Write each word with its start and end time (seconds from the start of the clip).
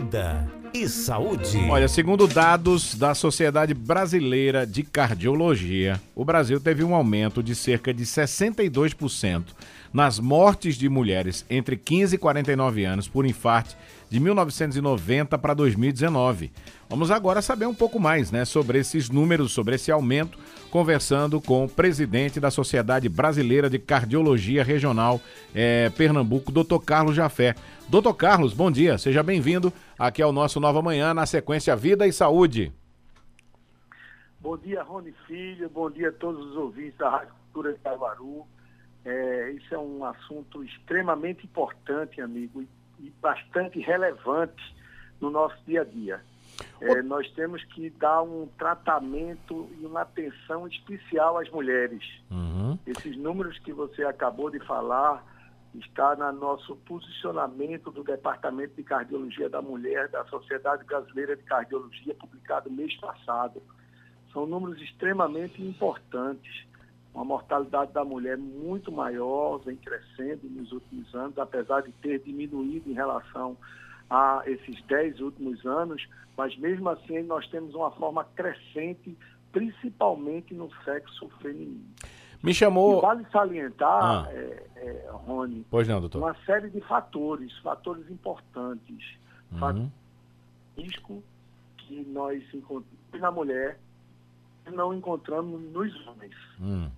Vida 0.00 0.50
e 0.72 0.88
saúde. 0.88 1.58
Olha, 1.68 1.86
segundo 1.86 2.26
dados 2.26 2.94
da 2.94 3.14
Sociedade 3.14 3.74
Brasileira 3.74 4.66
de 4.66 4.82
Cardiologia, 4.82 6.00
o 6.14 6.24
Brasil 6.24 6.58
teve 6.58 6.82
um 6.82 6.94
aumento 6.94 7.42
de 7.42 7.54
cerca 7.54 7.92
de 7.92 8.06
62% 8.06 9.44
nas 9.92 10.18
mortes 10.18 10.76
de 10.76 10.88
mulheres 10.88 11.44
entre 11.50 11.76
15 11.76 12.14
e 12.14 12.18
49 12.18 12.82
anos 12.82 13.08
por 13.08 13.26
infarto 13.26 13.76
de 14.08 14.18
1990 14.18 15.36
para 15.36 15.52
2019. 15.52 16.50
Vamos 16.88 17.10
agora 17.10 17.42
saber 17.42 17.66
um 17.66 17.74
pouco 17.74 18.00
mais 18.00 18.30
né, 18.30 18.46
sobre 18.46 18.78
esses 18.78 19.10
números, 19.10 19.52
sobre 19.52 19.74
esse 19.74 19.92
aumento, 19.92 20.38
conversando 20.70 21.40
com 21.40 21.64
o 21.64 21.68
presidente 21.68 22.38
da 22.38 22.50
Sociedade 22.50 23.08
Brasileira 23.08 23.68
de 23.68 23.78
Cardiologia 23.78 24.62
Regional 24.62 25.20
é, 25.54 25.90
Pernambuco, 25.90 26.52
Dr. 26.52 26.78
Carlos 26.84 27.14
Jafé. 27.14 27.54
Doutor 27.88 28.14
Carlos, 28.14 28.54
bom 28.54 28.70
dia, 28.70 28.96
seja 28.96 29.22
bem-vindo 29.22 29.72
aqui 29.98 30.22
ao 30.22 30.32
nosso 30.32 30.60
Nova 30.60 30.80
Manhã, 30.80 31.12
na 31.12 31.26
sequência 31.26 31.74
Vida 31.74 32.06
e 32.06 32.12
Saúde. 32.12 32.72
Bom 34.40 34.56
dia, 34.56 34.82
Rony 34.82 35.12
Filho, 35.26 35.68
bom 35.68 35.90
dia 35.90 36.08
a 36.08 36.12
todos 36.12 36.46
os 36.46 36.56
ouvintes 36.56 36.96
da 36.96 37.10
Rádio 37.10 37.34
Cultura 37.52 37.74
de 37.74 37.80
Caruaru. 37.80 38.46
É, 39.04 39.50
isso 39.50 39.74
é 39.74 39.78
um 39.78 40.04
assunto 40.04 40.62
extremamente 40.62 41.44
importante, 41.44 42.20
amigo, 42.20 42.62
e, 42.62 42.68
e 43.00 43.10
bastante 43.20 43.80
relevante 43.80 44.62
no 45.20 45.30
nosso 45.30 45.56
dia 45.66 45.82
a 45.82 45.84
dia. 45.84 46.20
É, 46.80 47.02
nós 47.02 47.30
temos 47.32 47.62
que 47.64 47.90
dar 47.90 48.22
um 48.22 48.48
tratamento 48.58 49.68
e 49.78 49.86
uma 49.86 50.02
atenção 50.02 50.66
especial 50.66 51.38
às 51.38 51.50
mulheres. 51.50 52.02
Uhum. 52.30 52.78
Esses 52.86 53.16
números 53.16 53.58
que 53.58 53.72
você 53.72 54.04
acabou 54.04 54.50
de 54.50 54.58
falar 54.60 55.24
está 55.74 56.16
no 56.16 56.32
nosso 56.32 56.74
posicionamento 56.76 57.90
do 57.90 58.02
Departamento 58.02 58.74
de 58.74 58.82
Cardiologia 58.82 59.48
da 59.48 59.62
Mulher 59.62 60.08
da 60.08 60.24
Sociedade 60.24 60.84
Brasileira 60.84 61.36
de 61.36 61.42
Cardiologia, 61.44 62.14
publicado 62.14 62.70
mês 62.70 62.96
passado. 62.96 63.62
São 64.32 64.46
números 64.46 64.80
extremamente 64.80 65.62
importantes. 65.62 66.66
Uma 67.12 67.24
mortalidade 67.24 67.92
da 67.92 68.04
mulher 68.04 68.36
muito 68.38 68.92
maior, 68.92 69.58
vem 69.58 69.76
crescendo 69.76 70.48
nos 70.48 70.70
últimos 70.72 71.12
anos, 71.14 71.36
apesar 71.38 71.82
de 71.82 71.92
ter 71.92 72.20
diminuído 72.20 72.88
em 72.88 72.94
relação 72.94 73.56
a 74.10 74.42
esses 74.46 74.82
dez 74.82 75.20
últimos 75.20 75.64
anos, 75.64 76.06
mas 76.36 76.56
mesmo 76.58 76.88
assim 76.88 77.22
nós 77.22 77.46
temos 77.48 77.74
uma 77.74 77.90
forma 77.92 78.24
crescente, 78.34 79.16
principalmente 79.52 80.52
no 80.52 80.68
sexo 80.84 81.30
feminino. 81.40 81.84
Me 82.42 82.52
chamou. 82.52 82.98
E 82.98 83.02
vale 83.02 83.26
salientar, 83.30 84.26
ah. 84.26 84.28
é, 84.32 84.66
é, 84.76 85.08
Rony, 85.12 85.64
pois 85.70 85.86
não, 85.86 86.00
doutor. 86.00 86.18
uma 86.18 86.34
série 86.46 86.70
de 86.70 86.80
fatores, 86.80 87.56
fatores 87.58 88.10
importantes. 88.10 89.18
Uhum. 89.52 89.90
Risco 90.76 91.22
que 91.76 92.02
nós 92.08 92.42
encontramos 92.54 93.20
na 93.20 93.30
mulher 93.30 93.78
e 94.66 94.70
não 94.70 94.94
encontramos 94.94 95.60
nos 95.72 96.06
homens. 96.06 96.34
Hum. 96.60 96.88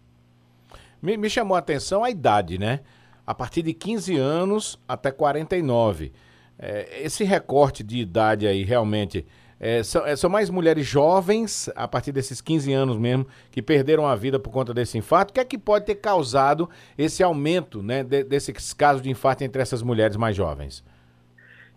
Me, 1.01 1.17
me 1.17 1.29
chamou 1.29 1.57
a 1.57 1.59
atenção 1.59 2.05
a 2.05 2.11
idade, 2.11 2.59
né? 2.59 2.81
A 3.27 3.35
partir 3.35 3.63
de 3.63 3.75
15 3.75 4.17
anos 4.17 4.81
até 4.87 5.11
49. 5.11 6.13
É, 6.59 7.03
esse 7.03 7.25
recorte 7.25 7.83
de 7.83 7.99
idade 7.99 8.47
aí 8.47 8.63
realmente 8.63 9.27
é, 9.65 9.83
são, 9.85 10.05
é, 10.05 10.17
são, 10.17 10.29
mais 10.29 10.51
mulheres 10.51 10.85
jovens, 10.85 11.71
a 11.77 11.87
partir 11.87 12.11
desses 12.11 12.41
15 12.41 12.73
anos 12.73 12.97
mesmo, 12.97 13.29
que 13.49 13.63
perderam 13.63 14.09
a 14.09 14.17
vida 14.17 14.41
por 14.41 14.51
conta 14.51 14.75
desse 14.75 14.99
infarto. 14.99 15.31
O 15.31 15.35
que 15.35 15.39
é 15.41 15.45
que 15.45 15.57
pode 15.57 15.87
ter 15.87 15.95
causado 15.95 16.69
esse 16.99 17.23
aumento 17.23 17.81
né, 17.81 18.03
de, 18.03 18.25
desses 18.25 18.73
casos 18.73 19.01
de 19.01 19.09
infarto 19.09 19.45
entre 19.45 19.63
essas 19.63 19.81
mulheres 19.81 20.17
mais 20.17 20.35
jovens? 20.35 20.85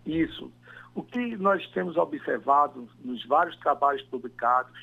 Isso. 0.03 0.51
O 0.95 1.03
que 1.03 1.35
nós 1.37 1.63
temos 1.73 1.95
observado 1.95 2.89
nos 3.03 3.23
vários 3.27 3.55
trabalhos 3.57 4.01
publicados 4.03 4.73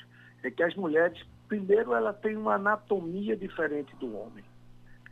é 0.44 0.50
que 0.50 0.62
as 0.62 0.76
mulheres, 0.76 1.20
primeiro, 1.48 1.94
ela 1.94 2.12
tem 2.12 2.36
uma 2.36 2.54
anatomia 2.54 3.36
diferente 3.36 3.92
do 3.96 4.16
homem. 4.16 4.44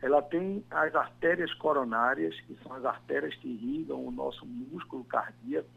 Ela 0.01 0.21
tem 0.21 0.63
as 0.71 0.95
artérias 0.95 1.53
coronárias, 1.55 2.39
que 2.41 2.57
são 2.63 2.73
as 2.73 2.85
artérias 2.85 3.35
que 3.35 3.47
irrigam 3.47 4.05
o 4.05 4.11
nosso 4.11 4.45
músculo 4.45 5.03
cardíaco, 5.03 5.69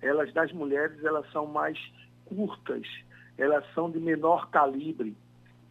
elas 0.00 0.32
das 0.32 0.52
mulheres 0.52 1.02
elas 1.02 1.30
são 1.32 1.46
mais 1.46 1.78
curtas, 2.24 2.86
elas 3.36 3.64
são 3.74 3.90
de 3.90 3.98
menor 3.98 4.50
calibre. 4.50 5.16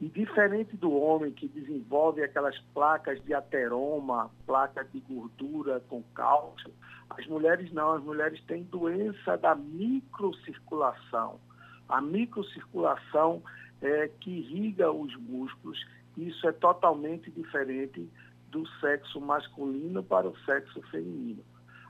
E 0.01 0.09
diferente 0.09 0.75
do 0.75 0.91
homem 0.91 1.31
que 1.31 1.47
desenvolve 1.47 2.22
aquelas 2.22 2.59
placas 2.73 3.23
de 3.23 3.34
ateroma, 3.34 4.29
placa 4.45 4.84
de 4.84 5.00
gordura 5.00 5.79
com 5.88 6.03
cálcio, 6.13 6.73
as 7.09 7.25
mulheres 7.28 7.72
não, 7.72 7.94
as 7.94 8.03
mulheres 8.03 8.41
têm 8.44 8.63
doença 8.63 9.38
da 9.38 9.55
microcirculação. 9.55 11.39
A 11.88 12.01
microcirculação 12.01 13.41
é 13.81 14.09
que 14.19 14.31
irriga 14.31 14.91
os 14.91 15.16
músculos, 15.16 15.79
isso 16.18 16.48
é 16.48 16.52
totalmente 16.52 17.30
diferente 17.31 18.09
do 18.50 18.68
sexo 18.80 19.20
masculino 19.20 20.03
para 20.03 20.28
o 20.28 20.38
sexo 20.40 20.81
feminino. 20.90 21.44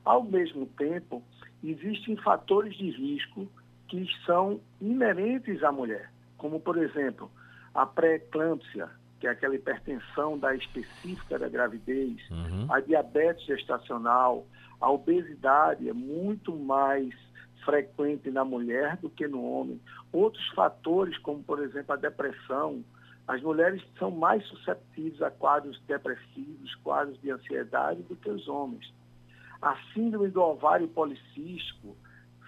Ao 0.03 0.23
mesmo 0.23 0.65
tempo, 0.77 1.23
existem 1.63 2.15
fatores 2.17 2.75
de 2.75 2.89
risco 2.91 3.47
que 3.87 4.07
são 4.25 4.59
inerentes 4.81 5.63
à 5.63 5.71
mulher, 5.71 6.11
como, 6.37 6.59
por 6.59 6.77
exemplo, 6.77 7.29
a 7.73 7.85
pré-eclâmpsia, 7.85 8.89
que 9.19 9.27
é 9.27 9.29
aquela 9.29 9.55
hipertensão 9.55 10.37
da 10.37 10.55
específica 10.55 11.37
da 11.37 11.49
gravidez, 11.49 12.17
uhum. 12.29 12.67
a 12.71 12.79
diabetes 12.79 13.45
gestacional, 13.45 14.45
a 14.81 14.89
obesidade 14.89 15.87
é 15.89 15.93
muito 15.93 16.55
mais 16.55 17.13
frequente 17.63 18.29
na 18.29 18.45
mulher 18.45 18.97
do 18.97 19.09
que 19.09 19.27
no 19.27 19.43
homem. 19.43 19.79
Outros 20.11 20.47
fatores, 20.49 21.17
como, 21.19 21.43
por 21.43 21.61
exemplo, 21.63 21.93
a 21.93 21.97
depressão, 21.97 22.83
as 23.27 23.41
mulheres 23.41 23.81
são 23.97 24.11
mais 24.11 24.45
susceptíveis 24.45 25.21
a 25.21 25.31
quadros 25.31 25.81
depressivos, 25.87 26.75
quadros 26.83 27.19
de 27.21 27.31
ansiedade 27.31 28.03
do 28.03 28.15
que 28.15 28.29
os 28.29 28.47
homens. 28.47 28.93
A 29.61 29.75
síndrome 29.93 30.29
do 30.29 30.41
ovário 30.41 30.87
policístico 30.87 31.95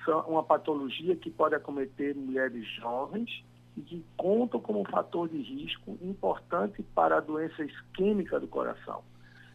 é 0.07 0.11
uma 0.11 0.43
patologia 0.43 1.15
que 1.15 1.29
pode 1.29 1.55
acometer 1.55 2.15
mulheres 2.15 2.65
jovens 2.75 3.43
e 3.75 3.81
que 3.81 4.05
contam 4.15 4.59
como 4.59 4.81
um 4.81 4.85
fator 4.85 5.27
de 5.27 5.41
risco 5.41 5.97
importante 6.01 6.81
para 6.95 7.17
a 7.17 7.21
doença 7.21 7.63
isquêmica 7.63 8.39
do 8.39 8.47
coração. 8.47 9.03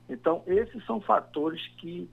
Então, 0.08 0.42
esses 0.46 0.84
são 0.84 1.00
fatores 1.00 1.66
que 1.78 2.10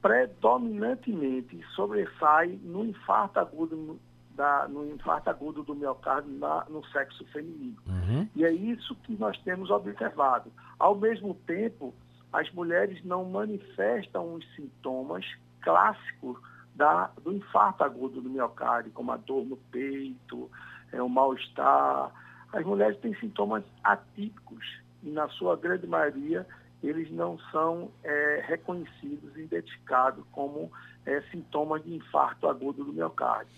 predominantemente 0.00 1.60
sobressaem 1.74 2.58
no 2.62 2.84
infarto 2.84 3.38
agudo 3.38 4.00
da, 4.34 4.66
no 4.68 4.86
infarto 4.86 5.30
agudo 5.30 5.62
do 5.62 5.74
miocárdio 5.74 6.32
na, 6.38 6.64
no 6.68 6.84
sexo 6.86 7.24
feminino. 7.26 7.76
Uhum. 7.86 8.28
E 8.34 8.44
é 8.44 8.52
isso 8.52 8.94
que 8.96 9.16
nós 9.16 9.38
temos 9.38 9.70
observado. 9.70 10.50
Ao 10.78 10.94
mesmo 10.94 11.34
tempo, 11.46 11.94
as 12.32 12.50
mulheres 12.52 13.04
não 13.04 13.24
manifestam 13.24 14.34
os 14.34 14.54
sintomas 14.54 15.24
clássicos 15.60 16.38
da, 16.74 17.10
do 17.22 17.32
infarto 17.32 17.84
agudo 17.84 18.20
do 18.20 18.30
miocárdio, 18.30 18.92
como 18.92 19.12
a 19.12 19.16
dor 19.16 19.44
no 19.44 19.56
peito, 19.56 20.50
é, 20.90 21.02
o 21.02 21.08
mal-estar. 21.08 22.10
As 22.52 22.64
mulheres 22.64 22.98
têm 23.00 23.14
sintomas 23.16 23.64
atípicos 23.84 24.80
e, 25.02 25.10
na 25.10 25.28
sua 25.28 25.56
grande 25.56 25.86
maioria, 25.86 26.46
eles 26.82 27.10
não 27.10 27.38
são 27.50 27.90
é, 28.02 28.42
reconhecidos 28.46 29.36
e 29.36 29.42
identificados 29.42 30.24
como 30.32 30.72
é, 31.04 31.20
sintomas 31.30 31.84
de 31.84 31.94
infarto 31.94 32.48
agudo 32.48 32.84
do 32.84 32.92
miocárdio 32.92 33.52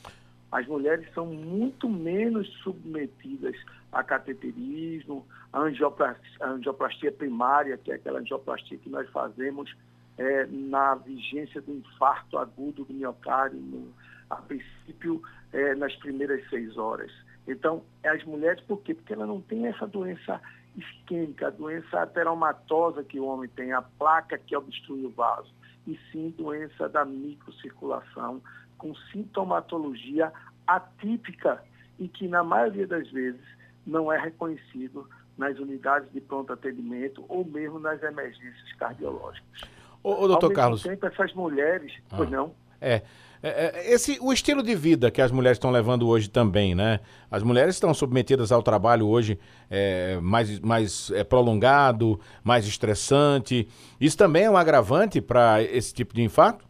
as 0.54 0.68
mulheres 0.68 1.12
são 1.12 1.26
muito 1.26 1.88
menos 1.88 2.48
submetidas 2.62 3.56
a 3.90 4.04
cateterismo, 4.04 5.26
a 5.52 5.58
angioplastia, 5.58 6.30
a 6.40 6.50
angioplastia 6.50 7.10
primária, 7.10 7.76
que 7.76 7.90
é 7.90 7.96
aquela 7.96 8.20
angioplastia 8.20 8.78
que 8.78 8.88
nós 8.88 9.10
fazemos 9.10 9.74
é, 10.16 10.46
na 10.46 10.94
vigência 10.94 11.60
do 11.60 11.74
infarto 11.74 12.38
agudo 12.38 12.84
do 12.84 12.94
miocárdio, 12.94 13.92
a 14.30 14.36
princípio, 14.36 15.20
é, 15.52 15.74
nas 15.74 15.92
primeiras 15.96 16.48
seis 16.48 16.78
horas. 16.78 17.10
Então, 17.48 17.82
as 18.04 18.22
mulheres, 18.22 18.62
por 18.62 18.80
quê? 18.82 18.94
Porque 18.94 19.12
ela 19.12 19.26
não 19.26 19.40
tem 19.40 19.66
essa 19.66 19.88
doença 19.88 20.40
isquêmica, 20.76 21.48
a 21.48 21.50
doença 21.50 22.00
ateromatosa 22.00 23.02
que 23.02 23.18
o 23.18 23.24
homem 23.24 23.50
tem, 23.56 23.72
a 23.72 23.82
placa 23.82 24.38
que 24.38 24.56
obstrui 24.56 25.04
o 25.04 25.10
vaso, 25.10 25.52
e 25.84 25.98
sim 26.12 26.32
doença 26.38 26.88
da 26.88 27.04
microcirculação, 27.04 28.40
com 28.84 28.94
sintomatologia 29.10 30.30
atípica 30.66 31.62
e 31.98 32.06
que, 32.06 32.28
na 32.28 32.44
maioria 32.44 32.86
das 32.86 33.10
vezes, 33.10 33.40
não 33.86 34.12
é 34.12 34.20
reconhecido 34.20 35.08
nas 35.38 35.58
unidades 35.58 36.12
de 36.12 36.20
pronto 36.20 36.52
atendimento 36.52 37.24
ou 37.26 37.46
mesmo 37.46 37.78
nas 37.78 38.02
emergências 38.02 38.72
cardiológicas. 38.78 39.62
Ô, 40.02 40.24
ô 40.24 40.28
doutor 40.28 40.52
Carlos. 40.52 40.82
tempo, 40.82 41.06
essas 41.06 41.32
mulheres, 41.32 41.94
ah, 42.10 42.16
pois 42.18 42.30
não? 42.30 42.52
É. 42.78 43.00
É, 43.42 43.66
é, 43.66 43.92
esse, 43.92 44.18
o 44.20 44.32
estilo 44.32 44.62
de 44.62 44.74
vida 44.74 45.10
que 45.10 45.20
as 45.20 45.30
mulheres 45.30 45.56
estão 45.56 45.70
levando 45.70 46.06
hoje 46.06 46.28
também, 46.28 46.74
né? 46.74 47.00
As 47.30 47.42
mulheres 47.42 47.76
estão 47.76 47.92
submetidas 47.94 48.52
ao 48.52 48.62
trabalho 48.62 49.06
hoje 49.06 49.38
é, 49.70 50.18
mais, 50.20 50.60
mais 50.60 51.10
é, 51.10 51.24
prolongado, 51.24 52.20
mais 52.42 52.66
estressante. 52.66 53.66
Isso 53.98 54.16
também 54.16 54.44
é 54.44 54.50
um 54.50 54.56
agravante 54.56 55.22
para 55.22 55.62
esse 55.62 55.92
tipo 55.92 56.14
de 56.14 56.22
infarto? 56.22 56.66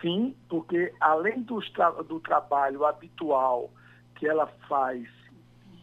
Sim, 0.00 0.34
porque 0.48 0.92
além 1.00 1.42
do, 1.42 1.60
tra 1.72 1.90
do 1.90 2.20
trabalho 2.20 2.84
habitual 2.86 3.70
que 4.14 4.26
ela 4.26 4.46
faz 4.68 5.06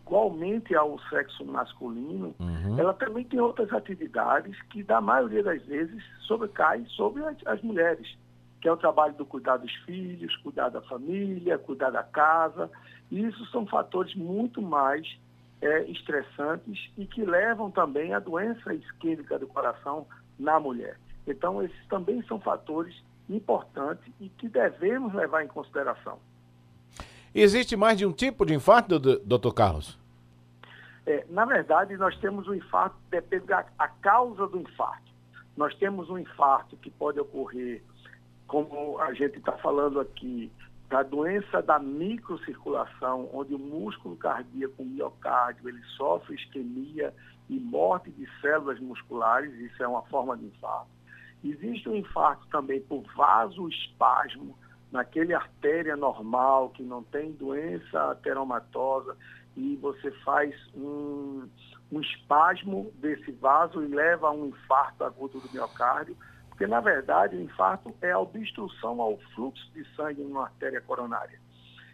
igualmente 0.07 0.73
ao 0.73 0.97
sexo 1.09 1.43
masculino, 1.45 2.33
uhum. 2.39 2.79
ela 2.79 2.93
também 2.93 3.25
tem 3.25 3.39
outras 3.39 3.71
atividades 3.73 4.59
que, 4.69 4.81
da 4.81 5.01
maioria 5.01 5.43
das 5.43 5.61
vezes, 5.65 6.01
sobrecaem 6.21 6.85
sobre 6.87 7.23
as, 7.25 7.35
as, 7.45 7.61
mulheres, 7.61 8.17
que 8.61 8.69
é 8.69 8.71
o 8.71 8.77
trabalho 8.77 9.13
do 9.15 9.25
cuidar 9.25 9.57
dos 9.57 9.73
filhos, 9.85 10.35
cuidar 10.37 10.69
da 10.69 10.81
família, 10.81 11.57
cuidar 11.57 11.89
da 11.89 12.03
casa. 12.03 12.71
E 13.11 13.21
isso 13.21 13.45
são 13.47 13.65
fatores 13.65 14.15
muito 14.15 14.61
mais 14.61 15.05
é, 15.61 15.83
estressantes 15.83 16.89
e 16.97 17.05
que 17.05 17.25
levam 17.25 17.69
também 17.69 18.13
à 18.13 18.19
doença 18.19 18.73
isquêmica 18.73 19.37
do 19.37 19.47
coração 19.47 20.07
na 20.39 20.59
mulher. 20.59 20.97
Então, 21.27 21.61
esses 21.61 21.85
também 21.87 22.21
são 22.23 22.39
fatores 22.39 22.95
importantes 23.29 24.11
e 24.19 24.29
que 24.29 24.47
devemos 24.47 25.13
levar 25.13 25.43
em 25.43 25.47
consideração. 25.47 26.19
Existe 27.33 27.75
mais 27.75 27.97
de 27.97 28.05
um 28.05 28.11
tipo 28.11 28.45
de 28.45 28.53
infarto, 28.53 28.99
doutor 28.99 29.53
Carlos? 29.53 29.97
É, 31.05 31.25
na 31.29 31.45
verdade, 31.45 31.95
nós 31.97 32.17
temos 32.17 32.47
o 32.47 32.51
um 32.51 32.55
infarto, 32.55 32.95
depende 33.09 33.45
da 33.45 33.65
a 33.77 33.87
causa 33.87 34.47
do 34.47 34.59
infarto. 34.59 35.11
Nós 35.55 35.73
temos 35.75 36.09
um 36.09 36.17
infarto 36.17 36.75
que 36.77 36.89
pode 36.89 37.19
ocorrer, 37.19 37.81
como 38.45 38.99
a 38.99 39.13
gente 39.13 39.37
está 39.37 39.53
falando 39.53 39.99
aqui, 39.99 40.51
da 40.89 41.03
doença 41.03 41.61
da 41.61 41.79
microcirculação, 41.79 43.29
onde 43.33 43.53
o 43.53 43.59
músculo 43.59 44.15
cardíaco, 44.15 44.81
o 44.81 44.85
miocárdio, 44.85 45.67
ele 45.69 45.81
sofre 45.95 46.35
isquemia 46.35 47.13
e 47.49 47.59
morte 47.59 48.09
de 48.11 48.27
células 48.41 48.79
musculares, 48.79 49.53
isso 49.55 49.81
é 49.81 49.87
uma 49.87 50.01
forma 50.03 50.35
de 50.37 50.45
infarto. 50.45 50.96
Existe 51.49 51.87
um 51.87 51.95
infarto 51.95 52.45
também 52.47 52.81
por 52.81 53.03
vasoespasmo, 53.15 54.57
naquele 54.91 55.33
artéria 55.33 55.95
normal, 55.95 56.69
que 56.69 56.83
não 56.83 57.03
tem 57.03 57.31
doença 57.31 58.11
ateromatosa, 58.11 59.15
e 59.55 59.75
você 59.77 60.11
faz 60.23 60.53
um, 60.75 61.47
um 61.91 62.01
espasmo 62.01 62.91
desse 62.95 63.31
vaso 63.31 63.81
e 63.81 63.87
leva 63.87 64.27
a 64.27 64.31
um 64.31 64.47
infarto 64.47 65.03
agudo 65.03 65.39
do 65.39 65.51
miocárdio, 65.51 66.17
porque 66.49 66.67
na 66.67 66.79
verdade 66.79 67.35
o 67.35 67.41
infarto 67.41 67.95
é 68.01 68.11
a 68.11 68.19
obstrução 68.19 69.01
ao 69.01 69.17
fluxo 69.33 69.71
de 69.73 69.85
sangue 69.95 70.23
numa 70.23 70.43
artéria 70.43 70.81
coronária. 70.81 71.39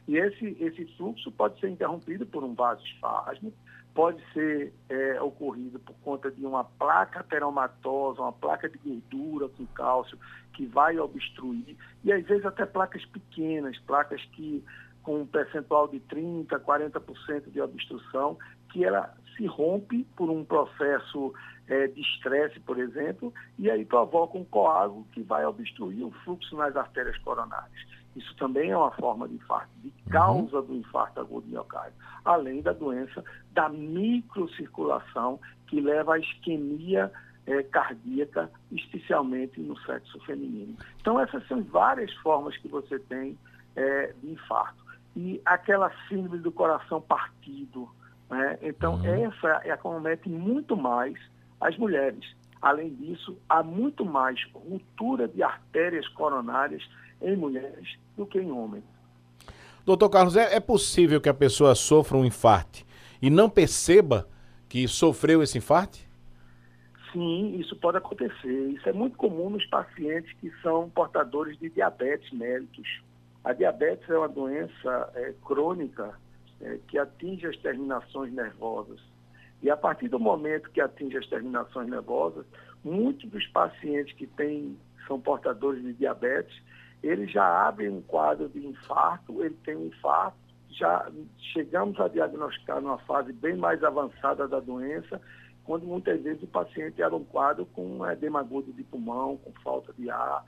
E 0.07 0.17
esse, 0.17 0.57
esse 0.59 0.85
fluxo 0.97 1.31
pode 1.31 1.59
ser 1.59 1.69
interrompido 1.69 2.25
por 2.25 2.43
um 2.43 2.53
vasoespasmo, 2.53 3.53
pode 3.93 4.21
ser 4.33 4.73
é, 4.89 5.21
ocorrido 5.21 5.79
por 5.79 5.95
conta 6.03 6.31
de 6.31 6.45
uma 6.45 6.63
placa 6.63 7.23
teromatosa, 7.23 8.21
uma 8.21 8.33
placa 8.33 8.67
de 8.67 8.77
gordura 8.77 9.47
com 9.49 9.65
cálcio 9.67 10.17
que 10.53 10.65
vai 10.65 10.99
obstruir, 10.99 11.75
e 12.03 12.11
às 12.11 12.23
vezes 12.25 12.45
até 12.45 12.65
placas 12.65 13.05
pequenas, 13.05 13.77
placas 13.79 14.23
que 14.33 14.63
com 15.01 15.21
um 15.21 15.25
percentual 15.25 15.87
de 15.87 15.99
30%, 15.99 16.47
40% 16.47 17.51
de 17.51 17.61
obstrução, 17.61 18.37
que 18.71 18.85
ela 18.85 19.13
se 19.35 19.45
rompe 19.45 20.05
por 20.15 20.29
um 20.29 20.45
processo 20.45 21.33
é, 21.67 21.87
de 21.87 22.01
estresse, 22.01 22.59
por 22.61 22.79
exemplo, 22.79 23.33
e 23.59 23.69
aí 23.69 23.85
provoca 23.85 24.37
um 24.37 24.45
coágulo 24.45 25.05
que 25.11 25.21
vai 25.21 25.45
obstruir 25.45 26.03
o 26.03 26.11
fluxo 26.23 26.55
nas 26.55 26.75
artérias 26.75 27.17
coronárias. 27.19 28.02
Isso 28.15 28.35
também 28.35 28.71
é 28.71 28.77
uma 28.77 28.91
forma 28.91 29.27
de 29.27 29.35
infarto, 29.35 29.69
de 29.81 29.87
uhum. 29.87 30.11
causa 30.11 30.61
do 30.61 30.75
infarto 30.75 31.19
agudo 31.19 31.47
miocárdio, 31.47 31.93
além 32.23 32.61
da 32.61 32.73
doença 32.73 33.23
da 33.51 33.69
microcirculação 33.69 35.39
que 35.67 35.81
leva 35.81 36.15
à 36.15 36.19
isquemia 36.19 37.11
é, 37.45 37.63
cardíaca, 37.63 38.49
especialmente 38.71 39.59
no 39.59 39.77
sexo 39.79 40.19
feminino. 40.25 40.75
Então, 41.01 41.19
essas 41.19 41.45
são 41.47 41.61
várias 41.63 42.13
formas 42.17 42.55
que 42.57 42.67
você 42.67 42.99
tem 42.99 43.37
é, 43.75 44.13
de 44.21 44.31
infarto. 44.31 44.83
E 45.15 45.41
aquela 45.45 45.91
síndrome 46.07 46.39
do 46.39 46.51
coração 46.51 47.01
partido, 47.01 47.89
né? 48.29 48.57
então 48.61 48.95
uhum. 48.95 49.05
essa 49.05 49.61
é 49.63 49.71
acomete 49.71 50.29
muito 50.29 50.75
mais 50.75 51.19
as 51.61 51.77
mulheres. 51.77 52.35
Além 52.61 52.95
disso, 52.95 53.37
há 53.47 53.61
muito 53.61 54.05
mais 54.05 54.39
ruptura 54.53 55.27
de 55.27 55.43
artérias 55.43 56.07
coronárias 56.09 56.83
em 57.23 57.35
mulheres 57.35 57.97
do 58.17 58.25
que 58.25 58.39
em 58.39 58.51
homens. 58.51 58.83
Doutor 59.85 60.09
Carlos, 60.09 60.35
é, 60.35 60.55
é 60.55 60.59
possível 60.59 61.19
que 61.19 61.29
a 61.29 61.33
pessoa 61.33 61.75
sofra 61.75 62.17
um 62.17 62.25
infarto 62.25 62.85
e 63.21 63.29
não 63.29 63.49
perceba 63.49 64.27
que 64.69 64.87
sofreu 64.87 65.43
esse 65.43 65.57
infarto? 65.57 65.99
Sim, 67.11 67.57
isso 67.59 67.75
pode 67.75 67.97
acontecer. 67.97 68.69
Isso 68.69 68.89
é 68.89 68.93
muito 68.93 69.15
comum 69.17 69.49
nos 69.49 69.65
pacientes 69.67 70.33
que 70.39 70.51
são 70.61 70.89
portadores 70.89 71.57
de 71.59 71.69
diabetes 71.69 72.31
mellitus. 72.31 73.01
A 73.43 73.53
diabetes 73.53 74.09
é 74.09 74.17
uma 74.17 74.29
doença 74.29 75.11
é, 75.15 75.33
crônica 75.45 76.17
é, 76.61 76.79
que 76.87 76.97
atinge 76.97 77.45
as 77.45 77.57
terminações 77.57 78.33
nervosas. 78.33 78.99
E 79.61 79.69
a 79.69 79.77
partir 79.77 80.07
do 80.07 80.19
momento 80.19 80.71
que 80.71 80.81
atinge 80.81 81.17
as 81.17 81.27
terminações 81.27 81.87
nervosas, 81.89 82.45
muitos 82.83 83.29
dos 83.29 83.45
pacientes 83.47 84.13
que 84.15 84.25
têm, 84.25 84.77
são 85.07 85.19
portadores 85.19 85.83
de 85.83 85.93
diabetes, 85.93 86.61
ele 87.03 87.27
já 87.27 87.67
abre 87.67 87.89
um 87.89 88.01
quadro 88.01 88.47
de 88.47 88.65
infarto, 88.65 89.43
ele 89.43 89.55
tem 89.65 89.75
um 89.75 89.87
infarto, 89.87 90.37
já 90.69 91.11
chegamos 91.37 91.99
a 91.99 92.07
diagnosticar 92.07 92.81
numa 92.81 92.97
fase 92.99 93.33
bem 93.33 93.57
mais 93.57 93.83
avançada 93.83 94.47
da 94.47 94.59
doença, 94.59 95.21
quando 95.65 95.85
muitas 95.85 96.21
vezes 96.21 96.41
o 96.41 96.47
paciente 96.47 97.01
era 97.01 97.13
um 97.13 97.23
quadro 97.23 97.65
com 97.67 98.09
edema 98.09 98.39
agudo 98.39 98.71
de 98.71 98.83
pulmão, 98.83 99.37
com 99.37 99.51
falta 99.61 99.93
de 99.93 100.09
ar, 100.09 100.43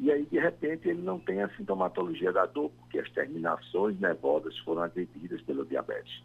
e 0.00 0.10
aí 0.10 0.24
de 0.24 0.38
repente 0.38 0.88
ele 0.88 1.02
não 1.02 1.18
tem 1.18 1.42
a 1.42 1.48
sintomatologia 1.50 2.32
da 2.32 2.46
dor, 2.46 2.70
porque 2.80 2.98
as 2.98 3.10
terminações 3.10 3.98
nervosas 4.00 4.56
foram 4.60 4.82
agredidas 4.82 5.42
pelo 5.42 5.64
diabetes. 5.64 6.22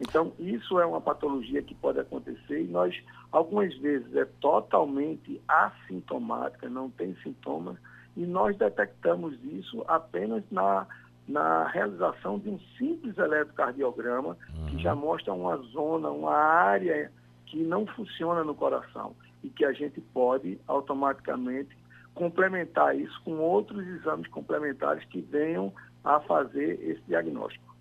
Então, 0.00 0.32
isso 0.38 0.78
é 0.78 0.86
uma 0.86 1.00
patologia 1.00 1.60
que 1.60 1.74
pode 1.74 1.98
acontecer 1.98 2.62
e 2.62 2.68
nós, 2.68 2.94
algumas 3.32 3.76
vezes, 3.78 4.14
é 4.14 4.24
totalmente 4.40 5.40
assintomática, 5.48 6.68
não 6.68 6.88
tem 6.88 7.16
sintomas, 7.16 7.76
e 8.18 8.26
nós 8.26 8.56
detectamos 8.56 9.38
isso 9.44 9.84
apenas 9.86 10.42
na, 10.50 10.84
na 11.28 11.68
realização 11.68 12.36
de 12.36 12.50
um 12.50 12.58
simples 12.76 13.16
eletrocardiograma, 13.16 14.36
uhum. 14.56 14.66
que 14.66 14.82
já 14.82 14.92
mostra 14.92 15.32
uma 15.32 15.56
zona, 15.58 16.10
uma 16.10 16.34
área 16.34 17.12
que 17.46 17.62
não 17.62 17.86
funciona 17.86 18.42
no 18.42 18.56
coração 18.56 19.14
e 19.44 19.48
que 19.48 19.64
a 19.64 19.72
gente 19.72 20.00
pode 20.00 20.58
automaticamente 20.66 21.78
complementar 22.12 22.98
isso 22.98 23.22
com 23.22 23.38
outros 23.38 23.86
exames 23.86 24.26
complementares 24.26 25.04
que 25.04 25.20
venham 25.20 25.72
a 26.02 26.18
fazer 26.18 26.80
esse 26.82 27.02
diagnóstico. 27.06 27.72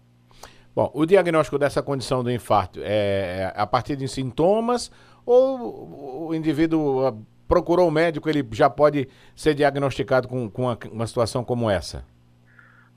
Bom, 0.75 0.91
o 0.94 1.03
diagnóstico 1.08 1.58
dessa 1.58 1.82
condição 1.82 2.24
do 2.24 2.29
infarto 2.29 2.79
é, 2.84 3.39
é 3.39 3.53
a 3.56 3.65
partir 3.65 3.96
de 3.96 4.08
sintomas 4.08 4.91
ou 5.25 6.27
o 6.27 6.36
indivíduo 6.36 7.25
procurou 7.48 7.88
o 7.88 7.92
médico, 7.92 8.30
ele 8.30 8.46
já 8.51 8.70
pode 8.70 9.08
ser 9.36 9.54
diagnosticado 9.54 10.27
com, 10.27 10.50
com 10.50 10.63
uma, 10.63 10.77
uma 10.92 11.08
situação 11.08 11.44
como 11.44 11.70
essa? 11.70 12.06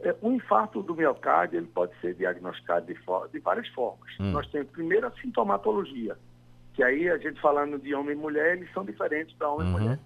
É, 0.00 0.14
o 0.22 0.32
infarto 0.32 0.82
do 0.82 0.94
miocárdio 0.94 1.58
ele 1.58 1.66
pode 1.66 1.92
ser 2.00 2.14
diagnosticado 2.14 2.86
de, 2.86 2.94
de 2.94 3.38
várias 3.38 3.68
formas. 3.68 4.10
Hum. 4.18 4.32
Nós 4.32 4.46
temos 4.48 4.70
primeiro 4.70 5.06
a 5.06 5.10
sintomatologia, 5.12 6.16
que 6.74 6.82
aí 6.82 7.08
a 7.08 7.18
gente 7.18 7.40
falando 7.40 7.78
de 7.78 7.94
homem 7.94 8.12
e 8.12 8.18
mulher, 8.18 8.56
eles 8.56 8.72
são 8.72 8.84
diferentes 8.84 9.34
para 9.36 9.50
homem 9.50 9.68
uhum. 9.68 9.76
e 9.76 9.80
mulher. 9.80 9.98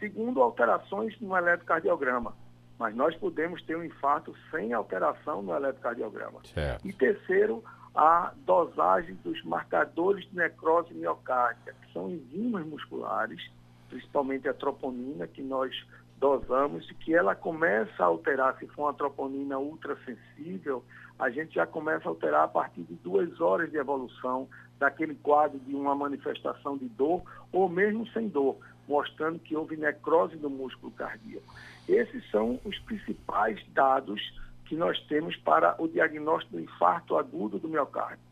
Segundo, 0.00 0.42
alterações 0.42 1.18
no 1.20 1.36
eletrocardiograma. 1.36 2.34
Mas 2.78 2.94
nós 2.94 3.16
podemos 3.16 3.62
ter 3.62 3.76
um 3.76 3.84
infarto 3.84 4.34
sem 4.50 4.72
alteração 4.72 5.40
no 5.42 5.54
eletrocardiograma. 5.54 6.40
Certo. 6.44 6.86
E 6.86 6.92
terceiro, 6.92 7.64
a 7.94 8.32
dosagem 8.44 9.14
dos 9.24 9.42
marcadores 9.44 10.28
de 10.28 10.36
necrose 10.36 10.92
miocárdica, 10.92 11.74
que 11.80 11.92
são 11.92 12.10
enzimas 12.10 12.66
musculares 12.66 13.50
principalmente 13.88 14.48
a 14.48 14.54
troponina, 14.54 15.26
que 15.26 15.42
nós 15.42 15.72
dosamos, 16.18 16.88
e 16.90 16.94
que 16.94 17.14
ela 17.14 17.34
começa 17.34 18.02
a 18.02 18.06
alterar, 18.06 18.56
se 18.58 18.66
for 18.68 18.84
uma 18.84 18.94
troponina 18.94 19.58
ultrassensível, 19.58 20.82
a 21.18 21.30
gente 21.30 21.54
já 21.54 21.66
começa 21.66 22.08
a 22.08 22.10
alterar 22.10 22.44
a 22.44 22.48
partir 22.48 22.82
de 22.82 22.94
duas 22.96 23.40
horas 23.40 23.70
de 23.70 23.76
evolução 23.76 24.48
daquele 24.78 25.14
quadro 25.14 25.58
de 25.60 25.74
uma 25.74 25.94
manifestação 25.94 26.76
de 26.76 26.88
dor, 26.88 27.22
ou 27.52 27.68
mesmo 27.68 28.06
sem 28.08 28.28
dor, 28.28 28.56
mostrando 28.88 29.38
que 29.38 29.56
houve 29.56 29.76
necrose 29.76 30.36
do 30.36 30.50
músculo 30.50 30.92
cardíaco. 30.92 31.54
Esses 31.88 32.28
são 32.30 32.60
os 32.64 32.78
principais 32.80 33.64
dados 33.72 34.20
que 34.66 34.76
nós 34.76 35.00
temos 35.06 35.36
para 35.36 35.80
o 35.80 35.88
diagnóstico 35.88 36.56
do 36.56 36.60
infarto 36.60 37.16
agudo 37.16 37.58
do 37.58 37.68
miocárdio. 37.68 38.24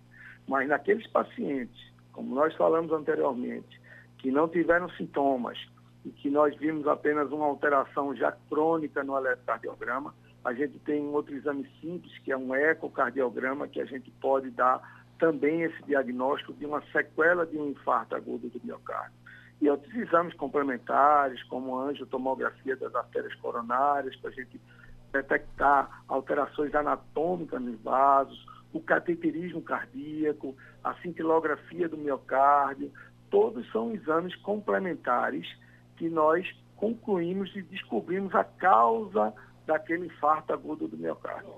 Mas 0.47 0.69
naqueles 0.69 1.07
pacientes, 1.07 1.81
como 2.13 2.35
nós 2.35 2.55
falamos 2.55 2.93
anteriormente, 2.93 3.81
que 4.25 4.31
não 4.31 4.49
tiveram 4.49 4.89
sintomas 4.93 5.59
e 6.03 6.09
que 6.09 6.31
nós 6.31 6.57
vimos 6.57 6.89
apenas 6.89 7.31
uma 7.31 7.45
alteração 7.45 8.17
já 8.17 8.33
crônica 8.49 9.05
no 9.05 9.19
eletrocardiograma, 9.19 10.15
a 10.43 10.55
gente 10.55 10.79
tem 10.79 11.03
um 11.03 11.13
outro 11.13 11.35
exame 11.35 11.71
simples, 11.79 12.17
que 12.21 12.33
é 12.33 12.37
um 12.37 12.55
ecocardiograma, 12.55 13.69
que 13.69 13.83
a 13.83 13.85
gente 13.85 14.11
pode 14.23 14.51
dar 14.51 14.81
também 15.19 15.61
esse 15.61 15.83
diagnóstico 15.83 16.55
de 16.55 16.65
uma 16.65 16.81
sequela 16.91 17.45
de 17.45 17.59
um 17.59 17.69
infarto 17.69 18.17
agudo 18.17 18.49
do 18.49 18.59
miocárdio. 18.65 19.13
e 19.61 19.69
outros 19.69 19.95
exames 19.95 20.33
complementares, 20.33 21.43
como 21.43 21.77
a 21.77 21.85
angiotomografia 21.89 22.77
das 22.77 22.95
artérias 22.95 23.35
coronárias, 23.35 24.17
para 24.17 24.31
a 24.31 24.33
gente 24.33 24.59
detectar 25.13 26.03
alterações 26.09 26.75
anatômicas 26.75 27.61
nos 27.61 27.79
vasos, 27.83 28.47
o 28.73 28.81
cateterismo 28.81 29.61
cardíaco, 29.61 30.57
a 30.83 30.95
cintilografia 30.95 31.91
do 31.91 31.99
miocárdio, 31.99 32.91
todos 33.31 33.71
são 33.73 33.93
exames 33.93 34.35
complementares 34.37 35.47
que 35.97 36.09
nós 36.09 36.47
concluímos 36.77 37.55
e 37.55 37.63
descobrimos 37.63 38.35
a 38.35 38.45
causa 38.45 39.33
daquele 39.67 40.07
infarto 40.07 40.53
agudo 40.53 40.89
do 40.89 40.97
miocárdio. 40.97 41.51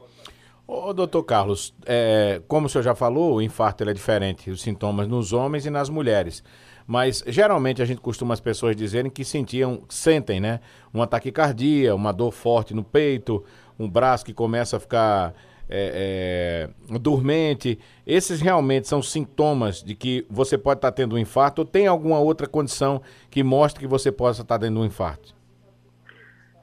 Ô, 0.66 0.92
doutor 0.92 1.22
Carlos, 1.22 1.72
é, 1.86 2.42
como 2.48 2.66
o 2.66 2.68
senhor 2.68 2.82
já 2.82 2.94
falou, 2.94 3.36
o 3.36 3.42
infarto 3.42 3.88
é 3.88 3.92
diferente, 3.92 4.50
os 4.50 4.62
sintomas 4.62 5.06
nos 5.06 5.32
homens 5.32 5.64
e 5.64 5.70
nas 5.70 5.88
mulheres. 5.88 6.42
Mas 6.86 7.22
geralmente 7.26 7.82
a 7.82 7.84
gente 7.84 8.00
costuma 8.00 8.34
as 8.34 8.40
pessoas 8.40 8.74
dizerem 8.74 9.10
que 9.10 9.24
sentiam, 9.24 9.82
sentem, 9.88 10.40
né? 10.40 10.60
Um 10.92 11.02
ataque 11.02 11.30
cardíaco, 11.30 11.96
uma 11.96 12.12
dor 12.12 12.32
forte 12.32 12.74
no 12.74 12.82
peito, 12.82 13.44
um 13.78 13.88
braço 13.88 14.24
que 14.24 14.34
começa 14.34 14.76
a 14.76 14.80
ficar 14.80 15.34
é, 15.68 16.68
é, 16.90 16.98
dormente. 16.98 17.78
Esses 18.06 18.40
realmente 18.40 18.88
são 18.88 19.02
sintomas 19.02 19.82
de 19.82 19.94
que 19.94 20.26
você 20.30 20.56
pode 20.56 20.78
estar 20.78 20.92
tendo 20.92 21.16
um 21.16 21.18
infarto 21.18 21.62
ou 21.62 21.66
tem 21.66 21.86
alguma 21.86 22.18
outra 22.18 22.46
condição 22.46 23.02
que 23.30 23.42
mostre 23.42 23.80
que 23.80 23.86
você 23.86 24.10
possa 24.12 24.42
estar 24.42 24.58
tendo 24.58 24.80
um 24.80 24.84
infarto? 24.84 25.34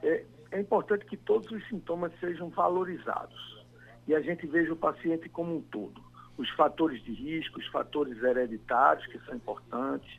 É, 0.02 0.24
é 0.52 0.60
importante 0.60 1.04
que 1.04 1.16
todos 1.16 1.50
os 1.50 1.66
sintomas 1.68 2.12
sejam 2.20 2.48
valorizados 2.48 3.64
e 4.06 4.14
a 4.14 4.20
gente 4.20 4.46
veja 4.46 4.72
o 4.72 4.76
paciente 4.76 5.28
como 5.28 5.56
um 5.56 5.60
todo. 5.60 6.00
Os 6.36 6.50
fatores 6.50 7.02
de 7.04 7.12
risco, 7.12 7.60
os 7.60 7.66
fatores 7.68 8.22
hereditários, 8.22 9.06
que 9.06 9.18
são 9.20 9.36
importantes, 9.36 10.10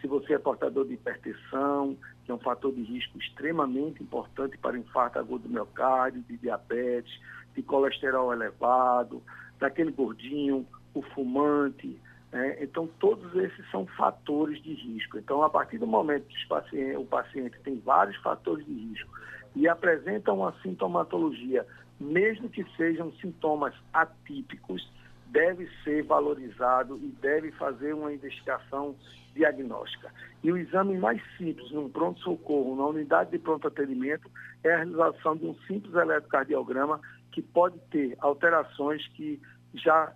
se 0.00 0.06
você 0.06 0.34
é 0.34 0.38
portador 0.38 0.86
de 0.86 0.94
hipertensão, 0.94 1.96
que 2.24 2.30
é 2.30 2.34
um 2.34 2.38
fator 2.38 2.72
de 2.72 2.82
risco 2.82 3.18
extremamente 3.18 4.02
importante 4.02 4.56
para 4.58 4.78
infarto 4.78 5.18
agudo 5.18 5.46
do 5.46 5.50
miocárdio, 5.50 6.22
de 6.22 6.36
diabetes, 6.38 7.20
de 7.54 7.62
colesterol 7.62 8.32
elevado, 8.32 9.22
daquele 9.58 9.92
gordinho, 9.92 10.66
o 10.94 11.02
fumante. 11.02 11.98
Né? 12.32 12.62
Então, 12.62 12.88
todos 12.98 13.34
esses 13.34 13.68
são 13.70 13.86
fatores 13.86 14.62
de 14.62 14.74
risco. 14.74 15.18
Então, 15.18 15.42
a 15.42 15.50
partir 15.50 15.78
do 15.78 15.86
momento 15.86 16.26
que 16.26 16.96
o 16.96 17.04
paciente 17.04 17.58
tem 17.62 17.78
vários 17.80 18.16
fatores 18.22 18.64
de 18.64 18.72
risco 18.72 19.10
e 19.54 19.66
apresenta 19.68 20.32
uma 20.32 20.54
sintomatologia 20.62 21.66
mesmo 22.00 22.48
que 22.48 22.64
sejam 22.76 23.12
sintomas 23.20 23.74
atípicos, 23.92 24.90
deve 25.30 25.68
ser 25.84 26.02
valorizado 26.02 26.98
e 27.02 27.08
deve 27.20 27.50
fazer 27.52 27.94
uma 27.94 28.12
investigação 28.12 28.96
diagnóstica. 29.34 30.12
E 30.42 30.50
o 30.50 30.56
exame 30.56 30.98
mais 30.98 31.22
simples 31.36 31.70
num 31.70 31.88
pronto-socorro, 31.88 32.76
na 32.76 32.86
unidade 32.86 33.30
de 33.30 33.38
pronto 33.38 33.68
atendimento, 33.68 34.30
é 34.64 34.72
a 34.72 34.78
realização 34.78 35.36
de 35.36 35.46
um 35.46 35.54
simples 35.66 35.94
eletrocardiograma 35.94 37.00
que 37.30 37.40
pode 37.40 37.78
ter 37.90 38.16
alterações 38.20 39.06
que 39.08 39.40
já 39.74 40.12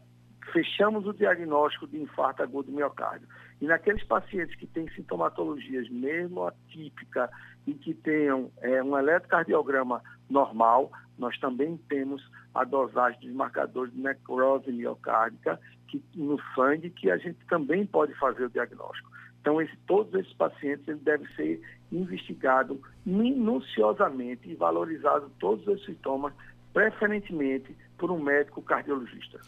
fechamos 0.53 1.07
o 1.07 1.13
diagnóstico 1.13 1.87
de 1.87 2.01
infarto 2.01 2.43
agudo 2.43 2.71
do 2.71 2.77
miocárdio. 2.77 3.27
E 3.61 3.67
naqueles 3.67 4.03
pacientes 4.05 4.55
que 4.57 4.67
têm 4.67 4.89
sintomatologias 4.91 5.89
mesmo 5.89 6.47
atípica 6.47 7.31
e 7.67 7.75
que 7.75 7.95
tenham 7.95 8.51
é, 8.61 8.83
um 8.83 8.99
eletrocardiograma 8.99 10.03
normal, 10.29 10.91
nós 11.19 11.39
também 11.39 11.77
temos 11.89 12.23
a 12.55 12.65
dosagem 12.65 13.21
dos 13.21 13.35
marcadores 13.35 13.93
de 13.93 14.01
necrose 14.01 14.71
miocárdica 14.71 15.61
que, 15.89 16.03
no 16.15 16.41
sangue, 16.55 16.91
que 16.91 17.11
a 17.11 17.17
gente 17.17 17.39
também 17.49 17.87
pode 17.87 18.15
fazer 18.15 18.45
o 18.45 18.51
diagnóstico. 18.51 19.11
Então, 19.41 19.61
esse, 19.61 19.77
todos 19.87 20.13
esses 20.15 20.33
pacientes 20.33 20.89
ele 20.89 21.01
devem 21.01 21.27
ser 21.35 21.61
investigados 21.93 22.79
minuciosamente 23.05 24.49
e 24.49 24.55
valorizados 24.55 25.31
todos 25.39 25.67
os 25.67 25.85
sintomas, 25.85 26.33
preferentemente 26.73 27.77
por 27.99 28.11
um 28.11 28.19
médico 28.19 28.63
cardiologista. 28.63 29.41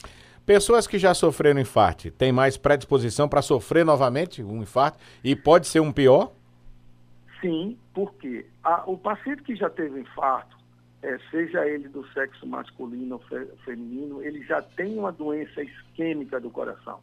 Pessoas 0.47 0.87
que 0.87 0.97
já 0.97 1.13
sofreram 1.13 1.59
infarto 1.59 2.09
têm 2.13 2.31
mais 2.31 2.57
predisposição 2.57 3.29
para 3.29 3.43
sofrer 3.43 3.85
novamente 3.85 4.45
um 4.45 4.63
infarto 4.63 4.97
e 5.25 5.35
pode 5.35 5.67
ser 5.67 5.81
um 5.81 5.91
pior? 5.91 6.33
Sim, 7.41 7.77
porque 7.93 8.47
a, 8.63 8.89
o 8.89 8.97
paciente 8.97 9.43
que 9.43 9.57
já 9.57 9.69
teve 9.69 9.99
infarto, 9.99 10.57
é, 11.03 11.19
seja 11.33 11.67
ele 11.67 11.89
do 11.89 12.07
sexo 12.13 12.47
masculino 12.47 13.17
ou 13.17 13.21
fe, 13.23 13.45
feminino, 13.65 14.23
ele 14.23 14.41
já 14.45 14.63
tem 14.63 14.97
uma 14.97 15.11
doença 15.11 15.65
isquêmica 15.65 16.39
do 16.39 16.49
coração. 16.49 17.01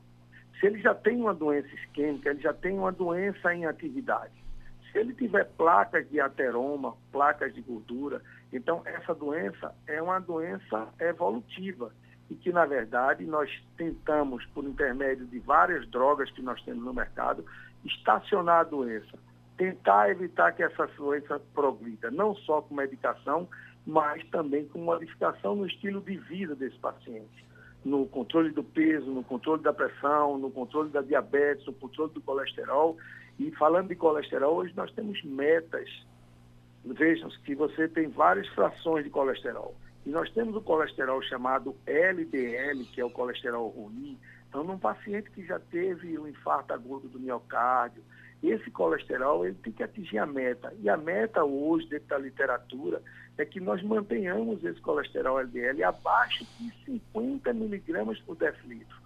Se 0.57 0.67
ele 0.67 0.81
já 0.81 0.95
tem 0.95 1.17
uma 1.17 1.33
doença 1.33 1.67
isquêmica, 1.75 2.29
ele 2.29 2.39
já 2.39 2.53
tem 2.53 2.79
uma 2.79 2.93
doença 2.93 3.53
em 3.53 3.65
atividade. 3.65 4.31
Se 4.89 4.99
ele 4.99 5.13
tiver 5.13 5.43
placas 5.57 6.09
de 6.09 6.17
ateroma, 6.17 6.95
placas 7.11 7.53
de 7.53 7.59
gordura, 7.59 8.21
então 8.53 8.81
essa 8.85 9.13
doença 9.13 9.75
é 9.85 10.01
uma 10.01 10.19
doença 10.19 10.87
evolutiva 10.97 11.91
e 12.33 12.35
que, 12.35 12.51
na 12.51 12.65
verdade, 12.65 13.25
nós 13.25 13.47
tentamos, 13.77 14.43
por 14.47 14.63
intermédio 14.63 15.27
de 15.27 15.37
várias 15.37 15.87
drogas 15.89 16.31
que 16.31 16.41
nós 16.41 16.59
temos 16.63 16.83
no 16.83 16.91
mercado, 16.91 17.45
estacionar 17.85 18.61
a 18.61 18.63
doença, 18.63 19.19
tentar 19.55 20.09
evitar 20.09 20.51
que 20.51 20.63
essa 20.63 20.87
doença 20.97 21.39
progrida, 21.53 22.09
não 22.09 22.33
só 22.33 22.59
com 22.63 22.73
medicação, 22.73 23.47
mas 23.85 24.25
também 24.29 24.67
com 24.67 24.79
modificação 24.79 25.55
no 25.55 25.67
estilo 25.67 26.01
de 26.01 26.17
vida 26.17 26.55
desse 26.55 26.77
paciente, 26.79 27.45
no 27.85 28.07
controle 28.07 28.49
do 28.49 28.63
peso, 28.63 29.11
no 29.11 29.23
controle 29.23 29.61
da 29.61 29.71
pressão, 29.71 30.39
no 30.39 30.49
controle 30.49 30.89
da 30.89 31.03
diabetes, 31.03 31.67
no 31.67 31.73
controle 31.73 32.13
do 32.13 32.21
colesterol. 32.21 32.97
E 33.37 33.51
falando 33.51 33.89
de 33.89 33.95
colesterol, 33.95 34.55
hoje 34.55 34.73
nós 34.75 34.91
temos 34.93 35.21
metas. 35.23 35.87
Vejam 36.83 37.29
que 37.45 37.53
você 37.53 37.87
tem 37.87 38.07
várias 38.07 38.47
frações 38.49 39.03
de 39.03 39.11
colesterol. 39.11 39.75
E 40.05 40.09
nós 40.09 40.29
temos 40.31 40.55
o 40.55 40.61
colesterol 40.61 41.21
chamado 41.23 41.75
LDL, 41.85 42.85
que 42.85 42.99
é 42.99 43.05
o 43.05 43.09
colesterol 43.09 43.69
ruim. 43.69 44.17
Então, 44.49 44.63
num 44.63 44.77
paciente 44.77 45.31
que 45.31 45.45
já 45.45 45.59
teve 45.59 46.17
um 46.19 46.27
infarto 46.27 46.73
agudo 46.73 47.07
do 47.07 47.19
miocárdio, 47.19 48.03
esse 48.43 48.69
colesterol 48.71 49.45
ele 49.45 49.55
tem 49.63 49.71
que 49.71 49.83
atingir 49.83 50.17
a 50.17 50.25
meta. 50.25 50.73
E 50.81 50.89
a 50.89 50.97
meta 50.97 51.43
hoje, 51.43 51.87
dentro 51.87 52.09
da 52.09 52.17
literatura, 52.17 53.01
é 53.37 53.45
que 53.45 53.59
nós 53.59 53.81
mantenhamos 53.81 54.63
esse 54.63 54.79
colesterol 54.81 55.39
LDL 55.39 55.83
abaixo 55.83 56.45
de 56.59 56.71
50 56.85 57.53
miligramas 57.53 58.19
por 58.19 58.35
decilitro. 58.35 59.02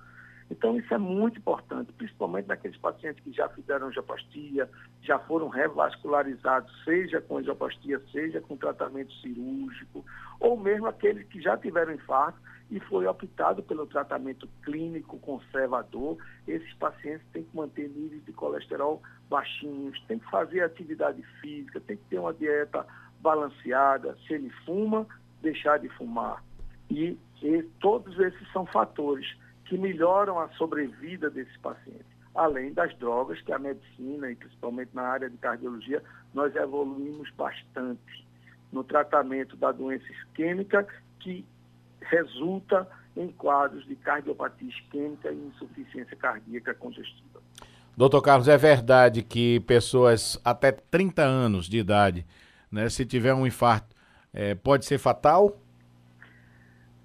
Então, 0.50 0.78
isso 0.78 0.94
é 0.94 0.98
muito 0.98 1.40
importante, 1.40 1.92
principalmente 1.94 2.48
naqueles 2.48 2.78
pacientes 2.78 3.22
que 3.24 3.32
já 3.34 3.50
fizeram 3.50 3.88
angioplastia, 3.88 4.70
já 5.02 5.20
foram 5.20 5.50
revascularizados, 5.50 6.72
seja 6.84 7.20
com 7.20 7.38
angioplastia, 7.38 8.02
seja 8.12 8.40
com 8.40 8.56
tratamento 8.56 9.14
cirúrgico, 9.16 10.06
ou 10.40 10.58
mesmo 10.58 10.88
aqueles 10.88 11.28
que 11.28 11.42
já 11.42 11.58
tiveram 11.58 11.94
infarto 11.94 12.40
e 12.70 12.80
foi 12.82 13.06
optado 13.08 13.64
pelo 13.64 13.86
tratamento 13.86 14.48
clínico 14.64 15.18
conservador. 15.20 16.18
Esses 16.48 16.74
pacientes 16.76 17.26
têm 17.32 17.44
que 17.44 17.56
manter 17.56 17.90
níveis 17.90 18.24
de 18.26 18.34
colesterol 18.34 19.02
baixinhos, 19.30 20.00
têm 20.08 20.20
que 20.20 20.30
fazer 20.30 20.62
atividade 20.62 21.22
física, 21.42 21.80
têm 21.82 21.98
que 21.98 22.06
ter 22.06 22.20
uma 22.20 22.34
dieta 22.34 22.86
balanceada. 23.22 24.18
Se 24.26 24.34
ele 24.34 24.50
fuma, 24.66 25.08
deixar 25.42 25.80
de 25.80 25.90
fumar. 25.90 26.44
E, 26.90 27.18
e 27.42 27.64
todos 27.80 28.18
esses 28.20 28.52
são 28.52 28.66
fatores 28.66 29.28
que 29.68 29.78
melhoram 29.78 30.40
a 30.40 30.50
sobrevida 30.50 31.30
desse 31.30 31.58
paciente. 31.60 32.06
Além 32.34 32.74
das 32.74 32.96
drogas, 32.98 33.42
que 33.42 33.52
a 33.52 33.60
medicina, 33.60 34.32
e 34.32 34.36
principalmente 34.36 34.92
na 34.94 35.04
área 35.04 35.30
de 35.30 35.38
cardiologia, 35.38 36.04
nós 36.34 36.56
evoluímos 36.56 37.30
bastante 37.32 38.28
no 38.72 38.84
tratamento 38.84 39.56
da 39.56 39.72
doença 39.72 40.06
isquêmica, 40.12 40.88
que 41.20 41.46
resulta 42.02 42.88
em 43.16 43.30
quadros 43.30 43.86
de 43.86 43.96
cardiopatia 43.96 44.70
isquêmica 44.70 45.32
e 45.32 45.48
insuficiência 45.48 46.16
cardíaca 46.16 46.74
congestiva. 46.76 47.42
Doutor 47.96 48.22
Carlos, 48.22 48.48
é 48.48 48.58
verdade 48.58 49.24
que 49.24 49.60
pessoas 49.62 50.40
até 50.46 50.72
30 50.72 51.24
anos 51.24 51.68
de 51.68 51.80
idade, 51.80 52.26
né, 52.72 52.88
se 52.90 53.06
tiver 53.06 53.34
um 53.34 53.48
infarto, 53.48 53.96
é, 54.32 54.54
pode 54.54 54.86
ser 54.86 55.00
fatal? 55.00 55.60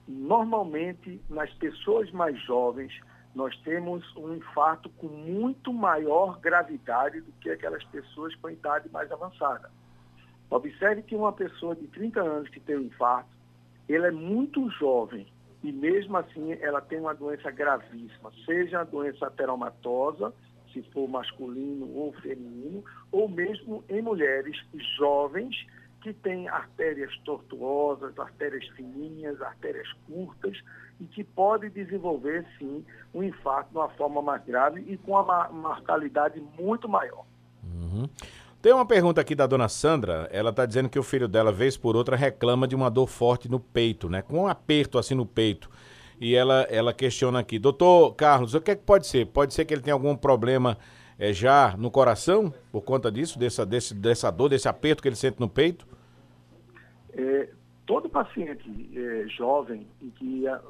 Normalmente, 0.06 1.20
nas 1.28 1.52
pessoas 1.54 2.10
mais 2.10 2.38
jovens, 2.42 2.92
nós 3.34 3.56
temos 3.62 4.04
um 4.16 4.34
infarto 4.34 4.90
com 4.90 5.06
muito 5.06 5.72
maior 5.72 6.38
gravidade 6.40 7.20
do 7.20 7.32
que 7.32 7.50
aquelas 7.50 7.82
pessoas 7.84 8.34
com 8.36 8.50
idade 8.50 8.88
mais 8.90 9.10
avançada. 9.10 9.70
Observe 10.50 11.02
que 11.02 11.16
uma 11.16 11.32
pessoa 11.32 11.74
de 11.74 11.86
30 11.86 12.20
anos 12.20 12.48
que 12.50 12.60
tem 12.60 12.76
um 12.76 12.82
infarto, 12.82 13.30
ele 13.88 14.06
é 14.06 14.10
muito 14.10 14.68
jovem 14.70 15.26
e 15.62 15.72
mesmo 15.72 16.16
assim 16.16 16.52
ela 16.60 16.80
tem 16.80 17.00
uma 17.00 17.14
doença 17.14 17.50
gravíssima, 17.50 18.30
seja 18.44 18.80
a 18.80 18.84
doença 18.84 19.26
ateromatosa, 19.26 20.34
se 20.72 20.82
for 20.90 21.08
masculino 21.08 21.90
ou 21.94 22.12
feminino, 22.14 22.84
ou 23.10 23.28
mesmo 23.28 23.84
em 23.88 24.02
mulheres 24.02 24.56
jovens 24.96 25.54
que 26.02 26.12
têm 26.12 26.48
artérias 26.48 27.16
tortuosas, 27.24 28.18
artérias 28.18 28.66
fininhas, 28.76 29.40
artérias 29.40 29.88
curtas, 30.06 30.58
e 31.00 31.06
que 31.06 31.24
pode 31.24 31.70
desenvolver, 31.70 32.46
sim, 32.58 32.84
um 33.14 33.22
infarto 33.22 33.70
de 33.70 33.78
uma 33.78 33.88
forma 33.90 34.20
mais 34.20 34.44
grave 34.44 34.84
e 34.86 34.96
com 34.96 35.12
uma 35.12 35.48
mortalidade 35.48 36.42
muito 36.58 36.88
maior. 36.88 37.24
Uhum. 37.64 38.08
Tem 38.60 38.72
uma 38.72 38.86
pergunta 38.86 39.20
aqui 39.20 39.34
da 39.34 39.46
dona 39.46 39.68
Sandra. 39.68 40.28
Ela 40.30 40.50
está 40.50 40.64
dizendo 40.64 40.88
que 40.88 40.98
o 40.98 41.02
filho 41.02 41.26
dela, 41.26 41.50
vez 41.50 41.76
por 41.76 41.96
outra, 41.96 42.16
reclama 42.16 42.68
de 42.68 42.76
uma 42.76 42.88
dor 42.88 43.08
forte 43.08 43.48
no 43.48 43.58
peito, 43.58 44.08
né? 44.08 44.22
Com 44.22 44.42
um 44.42 44.46
aperto 44.46 44.98
assim 44.98 45.14
no 45.14 45.26
peito. 45.26 45.68
E 46.20 46.36
ela, 46.36 46.62
ela 46.70 46.92
questiona 46.92 47.40
aqui, 47.40 47.58
doutor 47.58 48.14
Carlos, 48.14 48.54
o 48.54 48.60
que 48.60 48.70
é 48.70 48.76
que 48.76 48.84
pode 48.84 49.08
ser? 49.08 49.26
Pode 49.26 49.52
ser 49.52 49.64
que 49.64 49.74
ele 49.74 49.82
tenha 49.82 49.94
algum 49.94 50.14
problema 50.14 50.78
é, 51.22 51.32
já 51.32 51.76
no 51.76 51.88
coração, 51.88 52.52
por 52.72 52.82
conta 52.82 53.08
disso, 53.08 53.38
dessa, 53.38 53.64
desse, 53.64 53.94
dessa 53.94 54.28
dor, 54.28 54.48
desse 54.48 54.66
aperto 54.66 55.00
que 55.00 55.08
ele 55.08 55.14
sente 55.14 55.38
no 55.38 55.48
peito? 55.48 55.86
É, 57.12 57.48
todo 57.86 58.08
paciente 58.08 58.90
é, 58.92 59.28
jovem 59.28 59.86
e 60.00 60.10
que 60.10 60.48
a, 60.48 60.60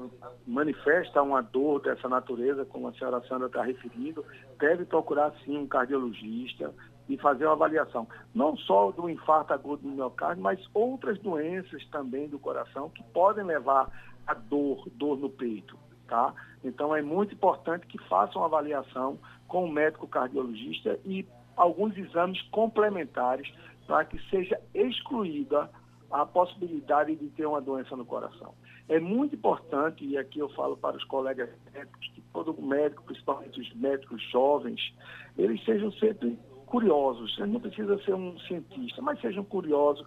manifesta 0.46 1.22
uma 1.22 1.40
dor 1.40 1.80
dessa 1.80 2.06
natureza, 2.06 2.66
como 2.66 2.86
a 2.86 2.92
senhora 2.92 3.22
Sandra 3.26 3.46
está 3.46 3.62
referindo, 3.62 4.22
deve 4.60 4.84
procurar 4.84 5.32
sim 5.42 5.56
um 5.56 5.66
cardiologista 5.66 6.70
e 7.08 7.16
fazer 7.16 7.46
uma 7.46 7.54
avaliação, 7.54 8.06
não 8.34 8.54
só 8.54 8.90
do 8.90 9.08
infarto 9.08 9.54
agudo 9.54 9.84
do 9.84 9.88
miocárdio, 9.88 10.42
mas 10.42 10.60
outras 10.74 11.18
doenças 11.18 11.82
também 11.86 12.28
do 12.28 12.38
coração 12.38 12.90
que 12.90 13.02
podem 13.04 13.42
levar 13.42 13.90
a 14.26 14.34
dor, 14.34 14.86
dor 14.96 15.16
no 15.18 15.30
peito, 15.30 15.78
tá? 16.12 16.34
Então 16.62 16.94
é 16.94 17.00
muito 17.00 17.32
importante 17.32 17.86
que 17.86 17.96
façam 18.06 18.44
avaliação 18.44 19.18
com 19.48 19.64
o 19.64 19.72
médico 19.72 20.06
cardiologista 20.06 21.00
e 21.06 21.26
alguns 21.56 21.96
exames 21.96 22.38
complementares 22.50 23.50
para 23.86 24.04
que 24.04 24.20
seja 24.28 24.60
excluída 24.74 25.70
a 26.10 26.26
possibilidade 26.26 27.16
de 27.16 27.28
ter 27.30 27.46
uma 27.46 27.62
doença 27.62 27.96
no 27.96 28.04
coração. 28.04 28.52
É 28.90 29.00
muito 29.00 29.34
importante, 29.34 30.04
e 30.04 30.18
aqui 30.18 30.38
eu 30.38 30.50
falo 30.50 30.76
para 30.76 30.98
os 30.98 31.04
colegas 31.04 31.48
médicos, 31.72 32.10
que 32.14 32.20
todo 32.30 32.60
médico, 32.60 33.02
principalmente 33.04 33.58
os 33.58 33.74
médicos 33.74 34.22
jovens, 34.30 34.94
eles 35.38 35.64
sejam 35.64 35.90
sempre 35.92 36.38
curiosos. 36.66 37.38
Não 37.38 37.58
precisa 37.58 37.98
ser 38.04 38.14
um 38.14 38.38
cientista, 38.40 39.00
mas 39.00 39.18
sejam 39.22 39.44
curiosos 39.44 40.06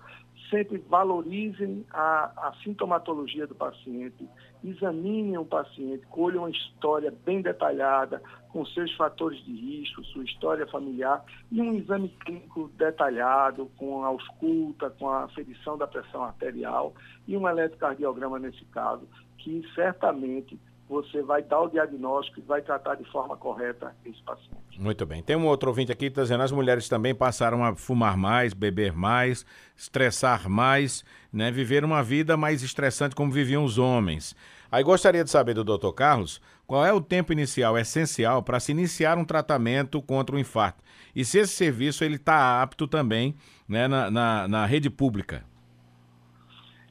sempre 0.49 0.77
valorizem 0.77 1.85
a, 1.91 2.31
a, 2.47 2.53
sintomatologia 2.63 3.47
do 3.47 3.55
paciente, 3.55 4.27
examinem 4.63 5.37
o 5.37 5.45
paciente, 5.45 6.05
colham 6.07 6.43
uma 6.43 6.49
história 6.49 7.13
bem 7.25 7.41
detalhada, 7.41 8.21
com 8.49 8.65
seus 8.65 8.93
fatores 8.95 9.43
de 9.43 9.53
risco, 9.53 10.03
sua 10.05 10.23
história 10.23 10.65
familiar, 10.67 11.23
e 11.51 11.61
um 11.61 11.73
exame 11.73 12.09
clínico 12.23 12.69
detalhado, 12.77 13.69
com 13.77 14.03
a 14.03 14.07
ausculta, 14.07 14.89
com 14.91 15.09
a 15.09 15.25
aferição 15.25 15.77
da 15.77 15.87
pressão 15.87 16.23
arterial 16.23 16.93
e 17.27 17.35
um 17.35 17.47
eletrocardiograma 17.47 18.39
nesse 18.39 18.63
caso, 18.65 19.07
que 19.37 19.61
certamente 19.73 20.59
você 20.87 21.21
vai 21.21 21.41
dar 21.41 21.61
o 21.61 21.69
diagnóstico 21.69 22.39
e 22.39 22.43
vai 22.43 22.61
tratar 22.61 22.95
de 22.95 23.03
forma 23.11 23.35
correta 23.35 23.95
esse 24.05 24.21
paciente. 24.23 24.79
Muito 24.79 25.05
bem. 25.05 25.23
Tem 25.23 25.35
um 25.35 25.47
outro 25.47 25.69
ouvinte 25.69 25.91
aqui 25.91 26.09
que 26.09 26.21
dizendo 26.21 26.43
as 26.43 26.51
mulheres 26.51 26.87
também 26.87 27.15
passaram 27.15 27.63
a 27.63 27.75
fumar 27.75 28.15
mais, 28.15 28.53
beber 28.53 28.93
mais, 28.93 29.45
estressar 29.75 30.47
mais, 30.47 31.03
né? 31.33 31.49
Viver 31.49 31.83
uma 31.83 32.03
vida 32.03 32.37
mais 32.37 32.61
estressante 32.61 33.15
como 33.15 33.31
viviam 33.31 33.63
os 33.63 33.77
homens. 33.77 34.35
Aí 34.71 34.83
gostaria 34.83 35.23
de 35.23 35.29
saber 35.29 35.53
do 35.53 35.63
Dr. 35.63 35.91
Carlos 35.91 36.41
qual 36.67 36.85
é 36.85 36.91
o 36.91 37.01
tempo 37.01 37.31
inicial 37.31 37.77
essencial 37.77 38.43
para 38.43 38.59
se 38.59 38.71
iniciar 38.71 39.17
um 39.17 39.25
tratamento 39.25 40.01
contra 40.01 40.35
o 40.35 40.39
infarto 40.39 40.83
e 41.15 41.23
se 41.23 41.39
esse 41.39 41.53
serviço 41.53 42.03
ele 42.03 42.15
está 42.15 42.61
apto 42.61 42.87
também 42.87 43.35
né, 43.67 43.87
na, 43.87 44.11
na, 44.11 44.47
na 44.47 44.65
rede 44.65 44.89
pública. 44.89 45.43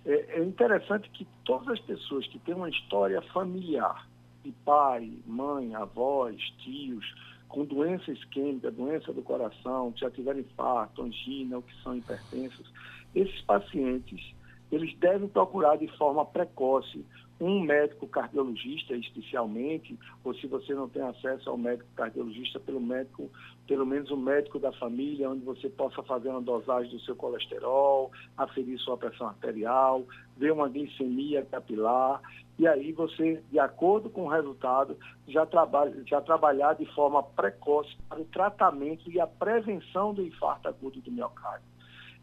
É, 0.06 0.38
é 0.38 0.44
interessante 0.44 1.08
que 1.10 1.26
todas 1.44 1.68
as 1.68 1.80
pessoas 1.80 2.26
que 2.26 2.38
têm 2.40 2.54
uma 2.54 2.68
história 2.68 3.20
familiar, 3.32 4.06
de 4.42 4.52
pai, 4.64 5.10
mãe, 5.26 5.74
avós, 5.74 6.38
tios, 6.58 7.04
com 7.48 7.64
doença 7.64 8.10
isquêmica, 8.10 8.70
doença 8.70 9.12
do 9.12 9.22
coração, 9.22 9.92
que 9.92 10.00
já 10.00 10.10
tiveram 10.10 10.40
infarto, 10.40 11.02
angina 11.02 11.56
ou 11.56 11.62
que 11.62 11.74
são 11.82 11.96
hipertensos, 11.96 12.70
esses 13.14 13.40
pacientes, 13.42 14.34
eles 14.70 14.94
devem 14.98 15.28
procurar 15.28 15.76
de 15.76 15.86
forma 15.96 16.24
precoce 16.24 17.04
um 17.40 17.60
médico 17.60 18.06
cardiologista 18.06 18.94
especialmente, 18.94 19.98
ou 20.22 20.34
se 20.34 20.46
você 20.46 20.72
não 20.74 20.88
tem 20.88 21.02
acesso 21.02 21.50
ao 21.50 21.58
médico 21.58 21.88
cardiologista, 21.96 22.60
pelo 22.60 22.80
médico, 22.80 23.30
pelo 23.66 23.84
menos 23.84 24.10
um 24.10 24.16
médico 24.16 24.58
da 24.58 24.72
família, 24.72 25.28
onde 25.28 25.44
você 25.44 25.68
possa 25.68 26.02
fazer 26.04 26.28
uma 26.28 26.40
dosagem 26.40 26.90
do 26.92 27.00
seu 27.00 27.16
colesterol, 27.16 28.12
aferir 28.36 28.78
sua 28.78 28.96
pressão 28.96 29.26
arterial, 29.28 30.04
ver 30.36 30.52
uma 30.52 30.68
glicemia 30.68 31.44
capilar, 31.44 32.22
e 32.56 32.68
aí 32.68 32.92
você, 32.92 33.42
de 33.50 33.58
acordo 33.58 34.08
com 34.08 34.24
o 34.24 34.28
resultado, 34.28 34.96
já, 35.26 35.44
trabalha, 35.44 36.04
já 36.06 36.20
trabalhar 36.20 36.74
de 36.74 36.86
forma 36.94 37.20
precoce 37.20 37.96
para 38.08 38.20
o 38.20 38.24
tratamento 38.26 39.10
e 39.10 39.20
a 39.20 39.26
prevenção 39.26 40.14
do 40.14 40.24
infarto 40.24 40.68
agudo 40.68 41.00
do 41.00 41.10
miocárdio. 41.10 41.66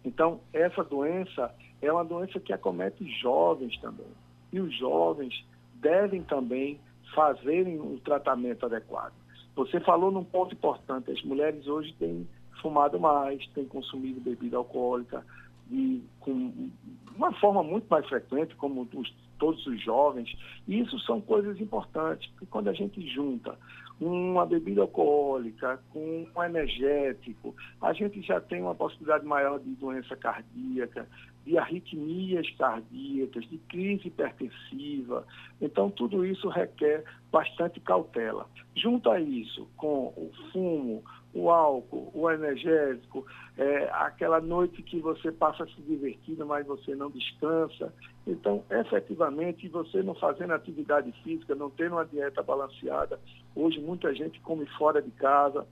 Então, 0.05 0.39
essa 0.53 0.83
doença 0.83 1.53
é 1.81 1.91
uma 1.91 2.05
doença 2.05 2.39
que 2.39 2.53
acomete 2.53 3.05
jovens 3.19 3.77
também 3.81 4.07
e 4.51 4.59
os 4.59 4.75
jovens 4.77 5.45
devem 5.75 6.23
também 6.23 6.79
fazerem 7.13 7.79
o 7.79 7.93
um 7.93 7.97
tratamento 7.97 8.65
adequado. 8.65 9.13
Você 9.55 9.79
falou 9.81 10.11
num 10.11 10.23
ponto 10.23 10.53
importante, 10.53 11.11
as 11.11 11.21
mulheres 11.23 11.67
hoje 11.67 11.93
têm 11.99 12.27
fumado 12.61 12.99
mais, 12.99 13.45
têm 13.47 13.65
consumido 13.65 14.21
bebida 14.21 14.57
alcoólica 14.57 15.25
e 15.69 16.03
com 16.19 16.69
uma 17.15 17.33
forma 17.33 17.63
muito 17.63 17.87
mais 17.89 18.07
frequente, 18.07 18.55
como 18.55 18.87
os, 18.93 19.13
todos 19.39 19.65
os 19.65 19.81
jovens. 19.81 20.33
E 20.67 20.79
isso 20.79 20.97
são 20.99 21.19
coisas 21.19 21.59
importantes, 21.59 22.29
porque 22.31 22.45
quando 22.45 22.69
a 22.69 22.73
gente 22.73 23.01
junta 23.09 23.57
uma 24.05 24.45
bebida 24.45 24.81
alcoólica 24.81 25.79
com 25.91 26.25
um 26.35 26.43
energético, 26.43 27.55
a 27.81 27.93
gente 27.93 28.21
já 28.21 28.41
tem 28.41 28.61
uma 28.61 28.73
possibilidade 28.73 29.25
maior 29.25 29.59
de 29.59 29.69
doença 29.75 30.15
cardíaca, 30.15 31.07
de 31.45 31.57
arritmias 31.57 32.49
cardíacas, 32.57 33.47
de 33.49 33.57
crise 33.69 34.07
hipertensiva. 34.07 35.25
Então, 35.61 35.89
tudo 35.89 36.25
isso 36.25 36.49
requer 36.49 37.03
bastante 37.31 37.79
cautela. 37.79 38.47
Junto 38.75 39.09
a 39.09 39.19
isso, 39.19 39.67
com 39.77 40.07
o 40.15 40.31
fumo, 40.51 41.03
o 41.33 41.49
álcool, 41.49 42.11
o 42.13 42.29
energético, 42.29 43.25
é, 43.57 43.89
aquela 43.93 44.41
noite 44.41 44.81
que 44.83 44.99
você 44.99 45.31
passa 45.31 45.65
se 45.65 45.81
divertindo, 45.81 46.45
mas 46.45 46.65
você 46.65 46.95
não 46.95 47.09
descansa. 47.09 47.93
Então, 48.27 48.63
efetivamente, 48.69 49.67
você 49.69 50.03
não 50.03 50.13
fazendo 50.15 50.53
atividade 50.53 51.11
física, 51.23 51.55
não 51.55 51.69
tendo 51.69 51.93
uma 51.93 52.05
dieta 52.05 52.43
balanceada, 52.43 53.19
hoje 53.55 53.79
muita 53.79 54.13
gente 54.13 54.39
come 54.41 54.65
fora 54.77 55.01
de 55.01 55.11
casa. 55.11 55.65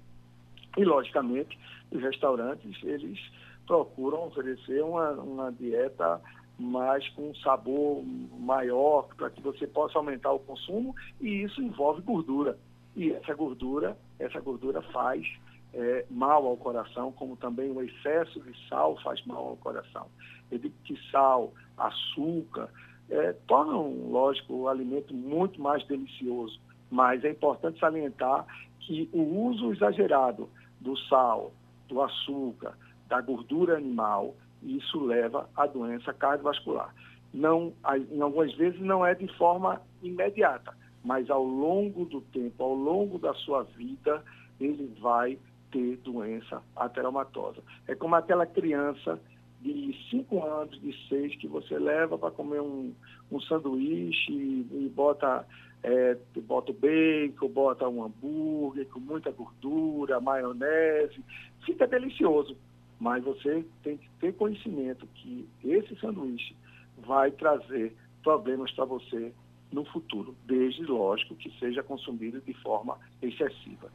E, 0.78 0.86
logicamente, 0.86 1.60
os 1.92 2.02
restaurantes, 2.02 2.82
eles 2.84 3.20
procuram 3.68 4.28
oferecer 4.28 4.84
uma, 4.84 5.12
uma 5.12 5.52
dieta 5.52 6.22
mais 6.58 7.08
com 7.10 7.30
um 7.30 7.36
sabor 7.36 8.04
maior, 8.40 9.08
para 9.16 9.30
que 9.30 9.42
você 9.42 9.66
possa 9.66 9.98
aumentar 9.98 10.32
o 10.32 10.40
consumo, 10.40 10.96
e 11.22 11.44
isso 11.44 11.62
envolve 11.62 12.02
gordura. 12.02 12.58
E 12.96 13.12
essa 13.12 13.34
gordura, 13.34 13.98
essa 14.20 14.40
gordura 14.42 14.82
faz 14.92 15.26
é, 15.74 16.06
mal 16.10 16.46
ao 16.46 16.58
coração, 16.58 17.12
como 17.12 17.36
também 17.36 17.72
o 17.72 17.82
excesso 17.82 18.40
de 18.40 18.68
sal 18.68 18.98
faz 19.02 19.24
mal 19.26 19.50
ao 19.50 19.58
coração. 19.58 20.08
Eu 20.52 20.58
digo 20.58 20.76
que 20.84 20.98
sal, 21.12 21.54
açúcar, 21.78 22.70
é, 23.10 23.34
tornam, 23.48 24.10
lógico, 24.10 24.54
o 24.54 24.68
alimento 24.68 25.14
muito 25.14 25.62
mais 25.62 25.86
delicioso, 25.88 26.60
mas 26.90 27.24
é 27.24 27.32
importante 27.32 27.80
salientar 27.80 28.46
que 28.80 29.10
o 29.14 29.22
uso 29.48 29.72
exagerado 29.72 30.50
do 30.80 30.98
sal, 30.98 31.52
do 31.88 32.02
açúcar, 32.02 32.78
da 33.08 33.22
gordura 33.22 33.78
animal, 33.78 34.36
isso 34.64 35.00
leva 35.04 35.50
à 35.56 35.66
doença 35.66 36.14
cardiovascular. 36.14 36.94
Não, 37.34 37.74
em 38.12 38.22
algumas 38.22 38.54
vezes 38.56 38.80
não 38.80 39.06
é 39.06 39.14
de 39.14 39.28
forma 39.38 39.82
imediata, 40.02 40.76
mas 41.04 41.30
ao 41.30 41.44
longo 41.44 42.06
do 42.06 42.22
tempo, 42.22 42.64
ao 42.64 42.74
longo 42.74 43.20
da 43.20 43.34
sua 43.36 43.64
vida, 43.64 44.24
ele 44.60 44.94
vai 45.00 45.38
ter 45.72 45.98
doença 45.98 46.62
ateromatosa. 46.76 47.62
É 47.88 47.96
como 47.96 48.16
aquela 48.16 48.46
criança 48.46 49.20
de 49.62 49.96
5 50.10 50.46
anos, 50.46 50.80
de 50.80 50.94
6, 51.10 51.36
que 51.36 51.48
você 51.48 51.78
leva 51.78 52.18
para 52.18 52.32
comer 52.32 52.62
um, 52.62 52.94
um 53.32 53.40
sanduíche 53.42 54.32
e, 54.32 54.68
e 54.72 54.92
bota, 54.96 55.46
é, 55.84 56.18
bota 56.38 56.72
bacon, 56.72 57.50
bota 57.50 57.88
um 57.88 58.04
hambúrguer 58.04 58.88
com 58.88 59.00
muita 59.00 59.32
gordura, 59.32 60.22
maionese, 60.22 61.24
fica 61.66 61.86
delicioso 61.86 62.56
mas 63.00 63.24
você 63.24 63.66
tem 63.82 63.98
que 63.98 64.10
ter 64.20 64.34
conhecimento 64.34 65.08
que 65.16 65.48
esse 65.64 65.96
sanduíche 66.00 66.56
vai 66.98 67.32
trazer 67.32 67.96
problemas 68.22 68.72
para 68.74 68.86
você 68.86 69.32
no 69.72 69.86
futuro, 69.86 70.36
desde, 70.46 70.84
lógico, 70.84 71.36
que 71.36 71.50
seja 71.60 71.82
consumido 71.82 72.42
de 72.42 72.54
forma 72.56 72.98
excessiva. 73.22 73.90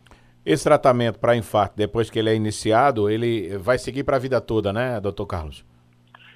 Esse 0.45 0.65
tratamento 0.65 1.19
para 1.19 1.37
infarto, 1.37 1.77
depois 1.77 2.11
que 2.11 2.19
ele 2.19 2.31
é 2.31 2.35
iniciado, 2.35 3.09
ele 3.09 3.57
vai 3.59 3.79
seguir 3.79 4.05
para 4.05 4.17
a 4.17 4.21
vida 4.21 4.41
toda, 4.41 4.73
né, 4.73 5.01
doutor 5.01 5.27
Carlos? 5.27 5.65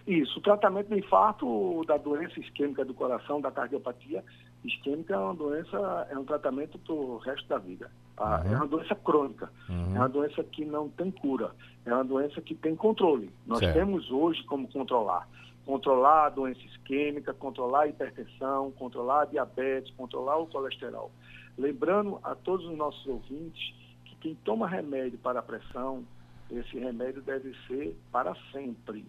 Isso, 0.06 0.38
o 0.38 0.42
tratamento 0.42 0.88
do 0.88 0.98
infarto, 0.98 1.84
da 1.86 1.98
doença 1.98 2.40
isquêmica 2.40 2.82
do 2.82 2.94
coração, 2.94 3.40
da 3.42 3.50
cardiopatia 3.50 4.24
isquêmica 4.64 5.14
é 5.14 5.18
uma 5.18 5.34
doença, 5.34 6.06
é 6.10 6.18
um 6.18 6.24
tratamento 6.24 6.78
para 6.78 6.94
o 6.94 7.18
resto 7.18 7.46
da 7.46 7.58
vida. 7.58 7.90
Ah, 8.16 8.42
uhum. 8.44 8.52
É 8.52 8.56
uma 8.56 8.66
doença 8.66 8.94
crônica, 8.94 9.50
uhum. 9.68 9.94
é 9.94 9.98
uma 9.98 10.08
doença 10.08 10.42
que 10.42 10.64
não 10.64 10.88
tem 10.88 11.10
cura, 11.10 11.52
é 11.84 11.92
uma 11.92 12.04
doença 12.04 12.40
que 12.40 12.54
tem 12.54 12.74
controle. 12.74 13.30
Nós 13.46 13.60
certo. 13.60 13.74
temos 13.74 14.10
hoje 14.10 14.42
como 14.44 14.66
controlar. 14.68 15.28
Controlar 15.64 16.26
a 16.26 16.30
doença 16.30 16.60
isquêmica, 16.60 17.34
controlar 17.34 17.82
a 17.82 17.88
hipertensão, 17.88 18.72
controlar 18.72 19.22
a 19.22 19.24
diabetes, 19.26 19.94
controlar 19.94 20.38
o 20.38 20.46
colesterol. 20.46 21.12
Lembrando 21.56 22.18
a 22.24 22.34
todos 22.34 22.66
os 22.66 22.76
nossos 22.76 23.06
ouvintes 23.06 23.74
quem 24.20 24.34
toma 24.36 24.68
remédio 24.68 25.18
para 25.18 25.40
a 25.40 25.42
pressão, 25.42 26.04
esse 26.50 26.78
remédio 26.78 27.22
deve 27.22 27.54
ser 27.66 27.96
para 28.10 28.34
sempre. 28.52 29.04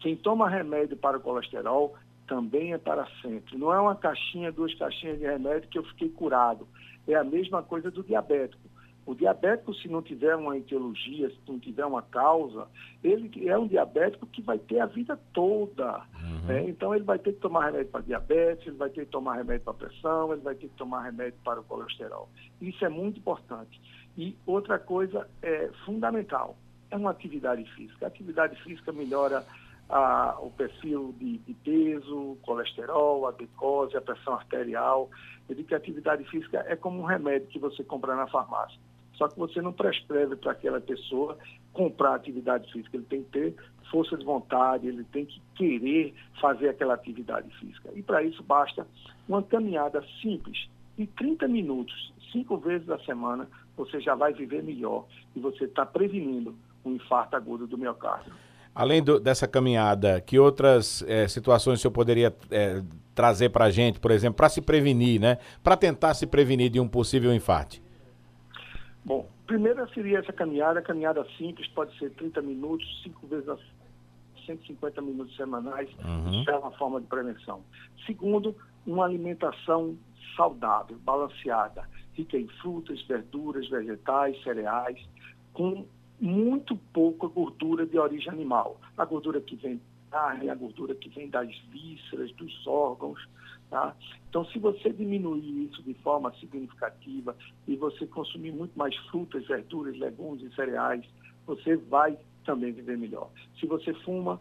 Quem 0.00 0.16
toma 0.16 0.48
remédio 0.48 0.96
para 0.96 1.18
o 1.18 1.20
colesterol 1.20 1.94
também 2.26 2.72
é 2.72 2.78
para 2.78 3.06
sempre. 3.20 3.58
Não 3.58 3.72
é 3.72 3.80
uma 3.80 3.94
caixinha, 3.94 4.52
duas 4.52 4.74
caixinhas 4.74 5.18
de 5.18 5.24
remédio 5.24 5.68
que 5.68 5.78
eu 5.78 5.84
fiquei 5.84 6.08
curado. 6.08 6.66
É 7.06 7.14
a 7.14 7.24
mesma 7.24 7.62
coisa 7.62 7.90
do 7.90 8.02
diabético. 8.02 8.70
O 9.06 9.14
diabético, 9.14 9.74
se 9.74 9.88
não 9.88 10.02
tiver 10.02 10.36
uma 10.36 10.56
etiologia, 10.56 11.28
se 11.30 11.38
não 11.48 11.58
tiver 11.58 11.84
uma 11.84 12.02
causa, 12.02 12.68
ele 13.02 13.48
é 13.48 13.58
um 13.58 13.66
diabético 13.66 14.26
que 14.26 14.40
vai 14.40 14.58
ter 14.58 14.78
a 14.78 14.86
vida 14.86 15.18
toda. 15.32 16.02
Uhum. 16.22 16.46
Né? 16.46 16.68
Então, 16.68 16.94
ele 16.94 17.02
vai 17.02 17.18
ter 17.18 17.32
que 17.32 17.40
tomar 17.40 17.66
remédio 17.66 17.90
para 17.90 18.02
diabetes, 18.02 18.66
ele 18.68 18.76
vai 18.76 18.90
ter 18.90 19.06
que 19.06 19.10
tomar 19.10 19.36
remédio 19.36 19.64
para 19.64 19.74
pressão, 19.74 20.32
ele 20.32 20.42
vai 20.42 20.54
ter 20.54 20.68
que 20.68 20.76
tomar 20.76 21.02
remédio 21.02 21.38
para 21.42 21.60
o 21.60 21.64
colesterol. 21.64 22.28
Isso 22.60 22.84
é 22.84 22.88
muito 22.88 23.18
importante. 23.18 23.80
E 24.16 24.36
outra 24.46 24.78
coisa 24.78 25.28
é 25.42 25.70
fundamental, 25.84 26.56
é 26.90 26.96
uma 26.96 27.10
atividade 27.10 27.64
física. 27.74 28.06
A 28.06 28.08
atividade 28.08 28.60
física 28.62 28.92
melhora 28.92 29.44
a, 29.88 30.36
o 30.40 30.50
perfil 30.50 31.14
de, 31.18 31.38
de, 31.38 31.54
peso, 31.54 32.36
colesterol, 32.42 33.26
a 33.26 33.32
glicose, 33.32 33.96
a 33.96 34.00
pressão 34.00 34.34
arterial. 34.34 35.10
Eu 35.48 35.54
digo 35.54 35.68
que 35.68 35.74
a 35.74 35.78
atividade 35.78 36.24
física 36.24 36.64
é 36.68 36.76
como 36.76 37.00
um 37.00 37.04
remédio 37.04 37.48
que 37.48 37.58
você 37.58 37.82
compra 37.82 38.14
na 38.14 38.26
farmácia. 38.26 38.78
Só 39.14 39.28
que 39.28 39.38
você 39.38 39.60
não 39.60 39.72
prescreve 39.72 40.36
para 40.36 40.52
aquela 40.52 40.80
pessoa 40.80 41.36
comprar 41.72 42.14
atividade 42.14 42.72
física. 42.72 42.96
Ele 42.96 43.06
tem 43.06 43.22
que 43.22 43.30
ter 43.30 43.54
força 43.90 44.16
de 44.16 44.24
vontade, 44.24 44.86
ele 44.86 45.04
tem 45.04 45.26
que 45.26 45.42
querer 45.56 46.14
fazer 46.40 46.68
aquela 46.68 46.94
atividade 46.94 47.50
física. 47.58 47.90
E 47.94 48.02
para 48.02 48.22
isso 48.22 48.42
basta 48.42 48.86
uma 49.28 49.42
caminhada 49.42 50.02
simples, 50.22 50.68
de 50.96 51.06
30 51.06 51.48
minutos, 51.48 52.12
cinco 52.32 52.56
vezes 52.58 52.88
a 52.88 52.98
semana, 53.00 53.48
você 53.76 54.00
já 54.00 54.14
vai 54.14 54.32
viver 54.32 54.62
melhor 54.62 55.06
e 55.34 55.40
você 55.40 55.64
está 55.64 55.86
prevenindo 55.86 56.54
um 56.84 56.92
infarto 56.92 57.36
agudo 57.36 57.66
do 57.66 57.78
miocárdio. 57.78 58.32
Além 58.74 59.02
do, 59.02 59.18
dessa 59.18 59.48
caminhada, 59.48 60.20
que 60.20 60.38
outras 60.38 61.02
é, 61.08 61.26
situações 61.26 61.78
o 61.78 61.82
senhor 61.82 61.92
poderia 61.92 62.34
é, 62.50 62.82
trazer 63.14 63.50
para 63.50 63.66
a 63.66 63.70
gente, 63.70 63.98
por 63.98 64.10
exemplo, 64.10 64.36
para 64.36 64.48
se 64.48 64.62
prevenir, 64.62 65.20
né? 65.20 65.38
Para 65.62 65.76
tentar 65.76 66.14
se 66.14 66.26
prevenir 66.26 66.70
de 66.70 66.78
um 66.78 66.88
possível 66.88 67.34
infarte? 67.34 67.82
Bom, 69.04 69.28
primeiro 69.46 69.86
seria 69.92 70.18
essa 70.20 70.32
caminhada, 70.32 70.80
caminhada 70.80 71.26
simples, 71.36 71.66
pode 71.68 71.96
ser 71.98 72.10
30 72.10 72.40
minutos, 72.42 72.86
cinco 73.02 73.26
vezes 73.26 73.48
a 73.48 73.58
150 74.46 75.02
minutos 75.02 75.34
semanais, 75.36 75.88
uhum. 76.04 76.40
isso 76.40 76.50
é 76.50 76.56
uma 76.56 76.70
forma 76.72 77.00
de 77.00 77.06
prevenção. 77.06 77.62
Segundo, 78.06 78.54
uma 78.86 79.04
alimentação 79.04 79.96
saudável, 80.36 80.96
balanceada, 81.04 81.88
rica 82.20 82.38
em 82.38 82.46
frutas, 82.60 83.00
verduras, 83.02 83.68
vegetais, 83.68 84.40
cereais, 84.42 84.98
com 85.52 85.86
muito 86.20 86.76
pouca 86.92 87.26
gordura 87.26 87.86
de 87.86 87.98
origem 87.98 88.30
animal. 88.30 88.80
A 88.96 89.04
gordura 89.04 89.40
que 89.40 89.56
vem 89.56 89.80
da 90.10 90.18
carne, 90.18 90.50
a 90.50 90.54
gordura 90.54 90.94
que 90.94 91.08
vem 91.08 91.28
das 91.28 91.48
vísceras, 91.70 92.30
dos 92.32 92.66
órgãos. 92.66 93.26
Tá? 93.70 93.94
Então, 94.28 94.44
se 94.46 94.58
você 94.58 94.90
diminuir 94.92 95.66
isso 95.66 95.82
de 95.82 95.94
forma 95.94 96.32
significativa 96.38 97.36
e 97.66 97.76
você 97.76 98.06
consumir 98.06 98.52
muito 98.52 98.76
mais 98.76 98.94
frutas, 99.10 99.46
verduras, 99.46 99.96
legumes 99.96 100.42
e 100.42 100.54
cereais, 100.54 101.04
você 101.46 101.76
vai 101.76 102.18
também 102.44 102.72
viver 102.72 102.98
melhor. 102.98 103.30
Se 103.58 103.66
você 103.66 103.94
fuma, 103.94 104.40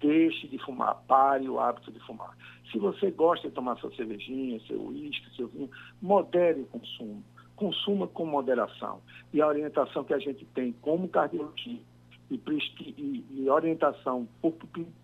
deixe 0.00 0.48
de 0.48 0.58
fumar, 0.58 0.94
pare 1.06 1.48
o 1.48 1.60
hábito 1.60 1.92
de 1.92 2.00
fumar. 2.00 2.36
Se 2.70 2.78
você 2.78 3.10
gosta 3.10 3.48
de 3.48 3.54
tomar 3.54 3.76
sua 3.78 3.94
cervejinha, 3.94 4.60
seu 4.66 4.80
uísque, 4.80 5.34
seu 5.36 5.48
vinho, 5.48 5.70
modere 6.00 6.60
o 6.60 6.66
consumo 6.66 7.22
consuma 7.60 8.08
com 8.08 8.24
moderação. 8.24 9.02
E 9.34 9.42
a 9.42 9.46
orientação 9.46 10.02
que 10.02 10.14
a 10.14 10.18
gente 10.18 10.46
tem 10.54 10.72
como 10.80 11.06
cardiologia 11.06 11.78
e, 12.30 12.40
e, 12.96 13.24
e, 13.32 13.50
orientação 13.50 14.26
por 14.40 14.54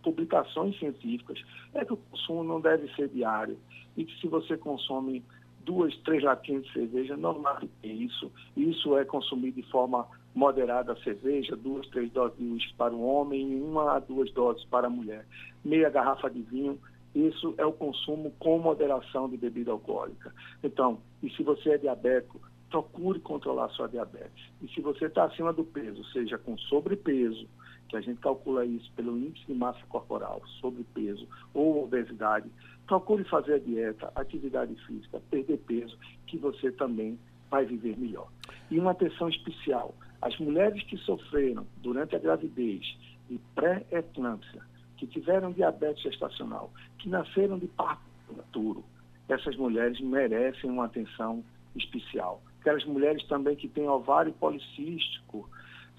publicações 0.03 0.79
científicas 0.79 1.39
é 1.75 1.85
que 1.85 1.93
o 1.93 1.99
consumo 1.99 2.43
não 2.43 2.59
deve 2.59 2.89
ser 2.95 3.09
diário 3.09 3.59
e 3.95 4.07
que 4.07 4.21
se 4.21 4.27
você 4.27 4.57
consome 4.57 5.23
duas, 5.67 5.95
três 5.99 6.23
latinhas 6.23 6.65
de 6.65 6.73
cerveja, 6.73 7.15
normal 7.15 7.59
é 7.83 7.89
isso. 7.89 8.33
Isso 8.57 8.97
é 8.97 9.05
consumir 9.05 9.53
de 9.53 9.63
forma 9.65 10.07
moderada 10.35 10.93
a 10.93 11.03
cerveja, 11.03 11.57
duas, 11.57 11.87
três 11.89 12.11
doses 12.11 12.73
para 12.79 12.95
o 12.95 13.05
homem 13.07 13.61
uma 13.61 13.97
a 13.97 13.99
duas 13.99 14.33
doses 14.33 14.65
para 14.65 14.87
a 14.87 14.91
mulher. 14.91 15.27
Meia 15.63 15.91
garrafa 15.91 16.31
de 16.31 16.41
vinho 16.41 16.79
isso 17.17 17.55
é 17.57 17.65
o 17.65 17.73
consumo 17.73 18.31
com 18.39 18.59
moderação 18.59 19.29
de 19.29 19.39
bebida 19.39 19.71
alcoólica. 19.71 20.35
Então, 20.63 20.99
e 21.23 21.31
se 21.31 21.43
você 21.43 21.71
é 21.71 21.79
diabético, 21.79 22.41
procure 22.69 23.21
controlar 23.21 23.71
sua 23.71 23.89
diabetes. 23.89 24.45
E 24.61 24.69
se 24.69 24.83
você 24.83 25.07
está 25.07 25.25
acima 25.25 25.53
do 25.53 25.65
peso, 25.65 26.05
seja 26.13 26.37
com 26.37 26.59
sobrepeso, 26.59 27.49
que 27.89 27.97
a 27.97 28.01
gente 28.01 28.21
calcula 28.21 28.67
isso 28.67 28.93
pelo 28.95 29.17
índice 29.17 29.47
de 29.47 29.55
massa 29.55 29.81
corporal, 29.89 30.43
sobrepeso 30.61 31.27
ou 31.55 31.85
obesidade, 31.85 32.51
procure 32.87 33.25
fazer 33.25 33.55
a 33.55 33.59
dieta, 33.59 34.13
atividade 34.15 34.75
física, 34.87 35.23
perder 35.31 35.59
peso, 35.59 35.97
que 36.27 36.37
você 36.37 36.71
também 36.73 37.19
vai 37.51 37.65
viver 37.65 37.97
melhor. 37.97 38.29
E 38.71 38.79
uma 38.79 38.91
atenção 38.91 39.29
especial, 39.29 39.95
as 40.21 40.37
mulheres 40.39 40.83
que 40.83 40.99
sofreram 40.99 41.67
durante 41.79 42.15
a 42.15 42.19
gravidez 42.19 42.85
de 43.31 43.39
pré-eclâmpsia, 43.55 44.63
que 44.97 45.07
tiveram 45.07 45.53
diabetes 45.53 46.03
gestacional, 46.03 46.71
que 46.99 47.09
nasceram 47.09 47.59
de 47.59 47.67
parto 47.67 48.03
prematuro, 48.27 48.85
essas 49.29 49.57
mulheres 49.57 50.01
merecem 50.01 50.71
uma 50.71 50.87
atenção 50.87 51.45
especial. 51.75 52.43
Aquelas 52.61 52.85
mulheres 52.85 53.25
também 53.27 53.57
que 53.57 53.69
têm 53.69 53.89
ovário 53.89 54.33
policístico, 54.33 55.49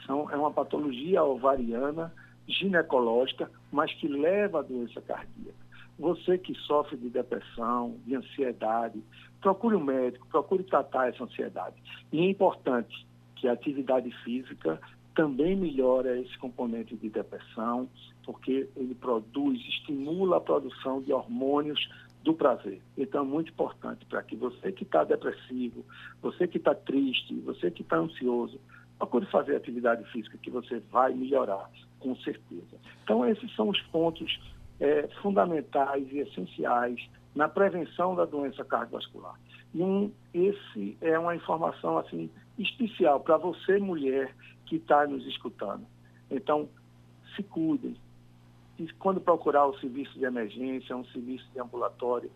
são, 0.05 0.29
é 0.31 0.35
uma 0.35 0.51
patologia 0.51 1.23
ovariana 1.23 2.13
ginecológica, 2.47 3.51
mas 3.71 3.93
que 3.93 4.07
leva 4.07 4.59
à 4.59 4.61
doença 4.61 5.01
cardíaca. 5.01 5.67
Você 5.99 6.37
que 6.37 6.53
sofre 6.53 6.95
de 6.97 7.09
depressão, 7.09 7.97
de 8.05 8.15
ansiedade, 8.15 9.01
procure 9.41 9.75
um 9.75 9.83
médico, 9.83 10.27
procure 10.27 10.63
tratar 10.63 11.09
essa 11.09 11.23
ansiedade. 11.23 11.75
E 12.11 12.19
é 12.19 12.29
importante 12.29 13.05
que 13.35 13.47
a 13.47 13.53
atividade 13.53 14.11
física 14.23 14.79
também 15.17 15.55
melhora 15.55 16.19
esse 16.21 16.37
componente 16.37 16.95
de 16.95 17.09
depressão, 17.09 17.89
porque 18.23 18.69
ele 18.75 18.93
produz, 18.93 19.59
estimula 19.67 20.37
a 20.37 20.39
produção 20.39 21.01
de 21.01 21.11
hormônios 21.11 21.89
do 22.23 22.35
prazer. 22.35 22.79
Então, 22.95 23.23
é 23.23 23.27
muito 23.27 23.51
importante 23.51 24.05
para 24.05 24.21
que 24.21 24.35
você 24.35 24.71
que 24.71 24.83
está 24.83 25.03
depressivo, 25.03 25.83
você 26.21 26.47
que 26.47 26.57
está 26.57 26.75
triste, 26.75 27.33
você 27.39 27.71
que 27.71 27.81
está 27.81 27.97
ansioso, 27.97 28.61
procure 28.99 29.25
fazer 29.25 29.55
atividade 29.55 30.03
física 30.11 30.37
que 30.37 30.51
você 30.51 30.79
vai 30.91 31.15
melhorar, 31.15 31.67
com 31.99 32.15
certeza. 32.17 32.77
Então, 33.03 33.27
esses 33.27 33.55
são 33.55 33.69
os 33.69 33.81
pontos 33.87 34.39
é, 34.79 35.07
fundamentais 35.23 36.07
e 36.11 36.19
essenciais 36.19 37.09
na 37.33 37.49
prevenção 37.49 38.15
da 38.15 38.25
doença 38.25 38.63
cardiovascular. 38.63 39.33
E 39.73 39.81
um, 39.81 40.11
esse 40.31 40.95
é 41.01 41.17
uma 41.17 41.35
informação 41.35 41.97
assim 41.97 42.29
especial 42.59 43.19
para 43.19 43.37
você, 43.37 43.79
mulher, 43.79 44.35
que 44.67 44.75
está 44.75 45.07
nos 45.07 45.25
escutando. 45.25 45.85
Então, 46.29 46.69
se 47.35 47.43
cuidem. 47.43 47.95
E 48.77 48.87
quando 48.93 49.19
procurar 49.19 49.65
o 49.65 49.77
serviço 49.79 50.17
de 50.17 50.25
emergência, 50.25 50.95
um 50.95 51.05
serviço 51.05 51.47
de 51.51 51.59
ambulatório, 51.59 52.29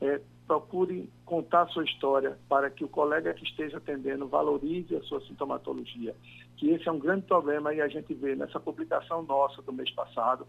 é, 0.00 0.20
procure 0.46 1.10
contar 1.24 1.66
sua 1.68 1.84
história 1.84 2.38
para 2.48 2.70
que 2.70 2.84
o 2.84 2.88
colega 2.88 3.34
que 3.34 3.44
esteja 3.44 3.78
atendendo 3.78 4.28
valorize 4.28 4.94
a 4.94 5.02
sua 5.02 5.20
sintomatologia. 5.22 6.14
Que 6.56 6.70
esse 6.70 6.88
é 6.88 6.92
um 6.92 6.98
grande 6.98 7.26
problema 7.26 7.74
e 7.74 7.80
a 7.80 7.88
gente 7.88 8.14
vê 8.14 8.34
nessa 8.34 8.60
publicação 8.60 9.22
nossa 9.22 9.60
do 9.62 9.72
mês 9.72 9.90
passado, 9.90 10.46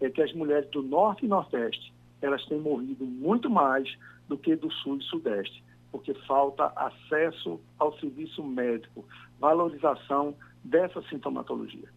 é 0.00 0.10
que 0.10 0.22
as 0.22 0.32
mulheres 0.32 0.68
do 0.70 0.82
Norte 0.82 1.24
e 1.24 1.28
Nordeste, 1.28 1.92
elas 2.20 2.44
têm 2.46 2.60
morrido 2.60 3.04
muito 3.04 3.48
mais 3.48 3.88
do 4.28 4.36
que 4.36 4.54
do 4.54 4.70
Sul 4.70 4.98
e 4.98 5.02
Sudeste, 5.04 5.64
porque 5.90 6.14
falta 6.26 6.72
acesso 6.76 7.58
ao 7.78 7.98
serviço 7.98 8.44
médico, 8.44 9.04
valorização 9.40 10.36
dessa 10.62 11.02
sintomatologia. 11.08 11.88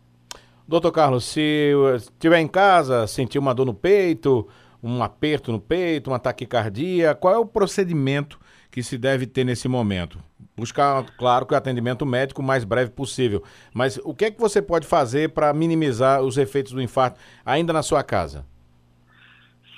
Doutor 0.68 0.92
Carlos, 0.92 1.26
se 1.26 1.72
estiver 1.96 2.40
em 2.40 2.48
casa, 2.48 3.06
sentir 3.06 3.38
uma 3.38 3.54
dor 3.54 3.66
no 3.66 3.74
peito, 3.74 4.48
um 4.82 5.04
aperto 5.04 5.52
no 5.52 5.60
peito, 5.60 6.10
uma 6.10 6.20
taquicardia, 6.20 7.14
qual 7.16 7.34
é 7.34 7.38
o 7.38 7.46
procedimento 7.46 8.40
que 8.72 8.82
se 8.82 8.98
deve 8.98 9.26
ter 9.28 9.44
nesse 9.44 9.68
momento? 9.68 10.20
Buscar, 10.56 11.04
claro, 11.18 11.46
que 11.46 11.54
o 11.54 11.58
atendimento 11.58 12.06
médico 12.06 12.42
o 12.42 12.46
mais 12.46 12.64
breve 12.64 12.92
possível. 12.92 13.44
Mas 13.74 13.98
o 14.04 14.14
que 14.14 14.26
é 14.26 14.32
que 14.32 14.40
você 14.40 14.62
pode 14.62 14.86
fazer 14.86 15.30
para 15.30 15.54
minimizar 15.54 16.22
os 16.22 16.38
efeitos 16.38 16.72
do 16.72 16.82
infarto 16.82 17.20
ainda 17.46 17.74
na 17.74 17.82
sua 17.82 18.04
casa? 18.04 18.46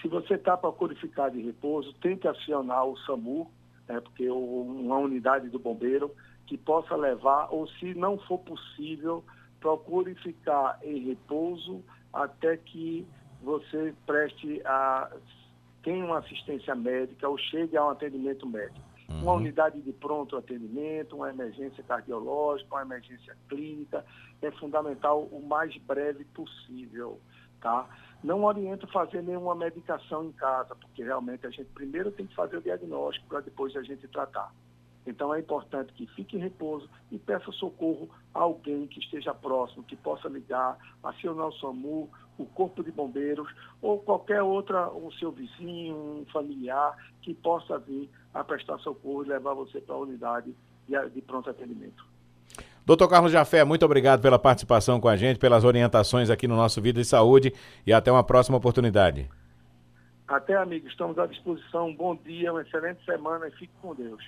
Se 0.01 0.07
você 0.07 0.35
está 0.35 0.55
para 0.55 0.71
codificar 0.71 1.31
de 1.31 1.41
repouso, 1.41 1.93
tente 1.93 2.27
acionar 2.27 2.85
o 2.85 2.97
SAMU, 2.99 3.49
né, 3.87 3.99
porque 4.01 4.29
uma 4.29 4.97
unidade 4.97 5.49
do 5.49 5.57
bombeiro 5.57 6.11
que 6.47 6.57
possa 6.57 6.95
levar, 6.95 7.47
ou 7.51 7.67
se 7.67 7.93
não 7.93 8.17
for 8.19 8.39
possível, 8.39 9.23
procure 9.59 10.13
ficar 10.15 10.79
em 10.83 11.07
repouso 11.07 11.83
até 12.13 12.57
que 12.57 13.07
você 13.41 13.93
preste 14.05 14.61
a 14.65 15.11
tenha 15.83 16.03
uma 16.03 16.17
assistência 16.17 16.73
médica 16.73 17.29
ou 17.29 17.37
chegue 17.37 17.77
a 17.77 17.85
um 17.85 17.89
atendimento 17.89 18.47
médico. 18.47 18.79
Uhum. 19.07 19.21
Uma 19.21 19.33
unidade 19.33 19.79
de 19.81 19.93
pronto 19.93 20.35
atendimento, 20.35 21.15
uma 21.15 21.29
emergência 21.29 21.83
cardiológica, 21.83 22.73
uma 22.73 22.81
emergência 22.81 23.37
clínica, 23.47 24.03
é 24.41 24.49
fundamental 24.51 25.21
o 25.25 25.45
mais 25.47 25.77
breve 25.77 26.25
possível, 26.25 27.19
tá? 27.61 27.87
Não 28.23 28.43
oriento 28.43 28.87
fazer 28.87 29.21
nenhuma 29.21 29.53
medicação 29.53 30.25
em 30.25 30.31
casa, 30.31 30.75
porque 30.75 31.03
realmente 31.03 31.45
a 31.45 31.51
gente 31.51 31.69
primeiro 31.69 32.11
tem 32.11 32.25
que 32.25 32.33
fazer 32.33 32.57
o 32.57 32.61
diagnóstico 32.61 33.27
para 33.27 33.41
depois 33.41 33.75
a 33.75 33.83
gente 33.83 34.07
tratar. 34.07 34.51
Então 35.05 35.33
é 35.33 35.39
importante 35.39 35.93
que 35.93 36.07
fique 36.07 36.35
em 36.35 36.39
repouso 36.39 36.89
e 37.11 37.17
peça 37.17 37.51
socorro 37.51 38.09
a 38.33 38.39
alguém 38.39 38.87
que 38.87 38.99
esteja 38.99 39.33
próximo, 39.33 39.83
que 39.83 39.95
possa 39.95 40.27
ligar, 40.27 40.77
acionar 41.03 41.47
o 41.47 41.53
SAMU, 41.53 42.09
o 42.37 42.45
Corpo 42.45 42.83
de 42.83 42.91
Bombeiros 42.91 43.47
ou 43.81 43.99
qualquer 43.99 44.41
outra, 44.41 44.89
o 44.89 45.11
seu 45.13 45.31
vizinho, 45.31 45.95
um 45.95 46.25
familiar, 46.31 46.95
que 47.21 47.33
possa 47.33 47.77
vir 47.77 48.09
a 48.33 48.43
prestar 48.43 48.77
socorro 48.79 49.23
e 49.23 49.29
levar 49.29 49.53
você 49.53 49.79
para 49.79 49.95
a 49.95 49.99
unidade 49.99 50.53
de, 50.87 51.09
de 51.09 51.21
pronto 51.21 51.49
atendimento. 51.49 52.03
Doutor 52.85 53.07
Carlos 53.07 53.31
Jafé, 53.31 53.63
muito 53.63 53.83
obrigado 53.83 54.21
pela 54.21 54.37
participação 54.37 54.99
com 54.99 55.07
a 55.07 55.15
gente, 55.15 55.39
pelas 55.39 55.63
orientações 55.63 56.29
aqui 56.29 56.47
no 56.47 56.55
nosso 56.55 56.81
Vida 56.81 57.01
e 57.01 57.05
Saúde 57.05 57.51
e 57.85 57.91
até 57.91 58.11
uma 58.11 58.23
próxima 58.23 58.57
oportunidade. 58.57 59.27
Até, 60.27 60.55
amigo, 60.55 60.87
estamos 60.87 61.19
à 61.19 61.27
disposição. 61.27 61.89
Um 61.89 61.95
bom 61.95 62.15
dia, 62.15 62.51
uma 62.51 62.61
excelente 62.61 63.03
semana 63.05 63.47
e 63.47 63.51
fique 63.51 63.71
com 63.81 63.93
Deus. 63.93 64.23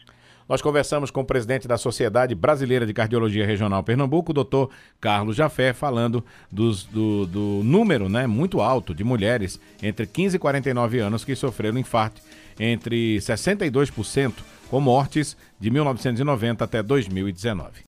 Nós 0.48 0.62
conversamos 0.62 1.12
com 1.12 1.22
o 1.22 1.26
presidente 1.26 1.68
da 1.68 1.78
Sociedade 1.78 2.34
Brasileira 2.36 2.86
de 2.86 2.94
Cardiologia 2.94 3.46
Regional 3.46 3.84
Pernambuco, 3.84 4.32
o 4.32 4.34
doutor 4.34 4.70
Carlos 5.02 5.36
Jafé, 5.36 5.74
falando 5.74 6.24
dos, 6.52 6.86
do, 6.86 7.26
do 7.26 7.62
número 7.64 8.08
né, 8.08 8.28
muito 8.28 8.62
alto 8.62 8.94
de 8.94 9.04
mulheres 9.04 9.60
entre 9.82 10.06
15 10.06 10.38
e 10.38 10.40
49 10.40 11.00
anos 11.00 11.26
que 11.26 11.36
sofreram 11.36 11.78
infarto, 11.78 12.22
entre 12.60 13.18
62% 13.18 14.34
com 14.70 14.80
mortes 14.80 15.36
de 15.60 15.70
1990 15.70 16.64
até 16.64 16.82
2019. 16.84 17.86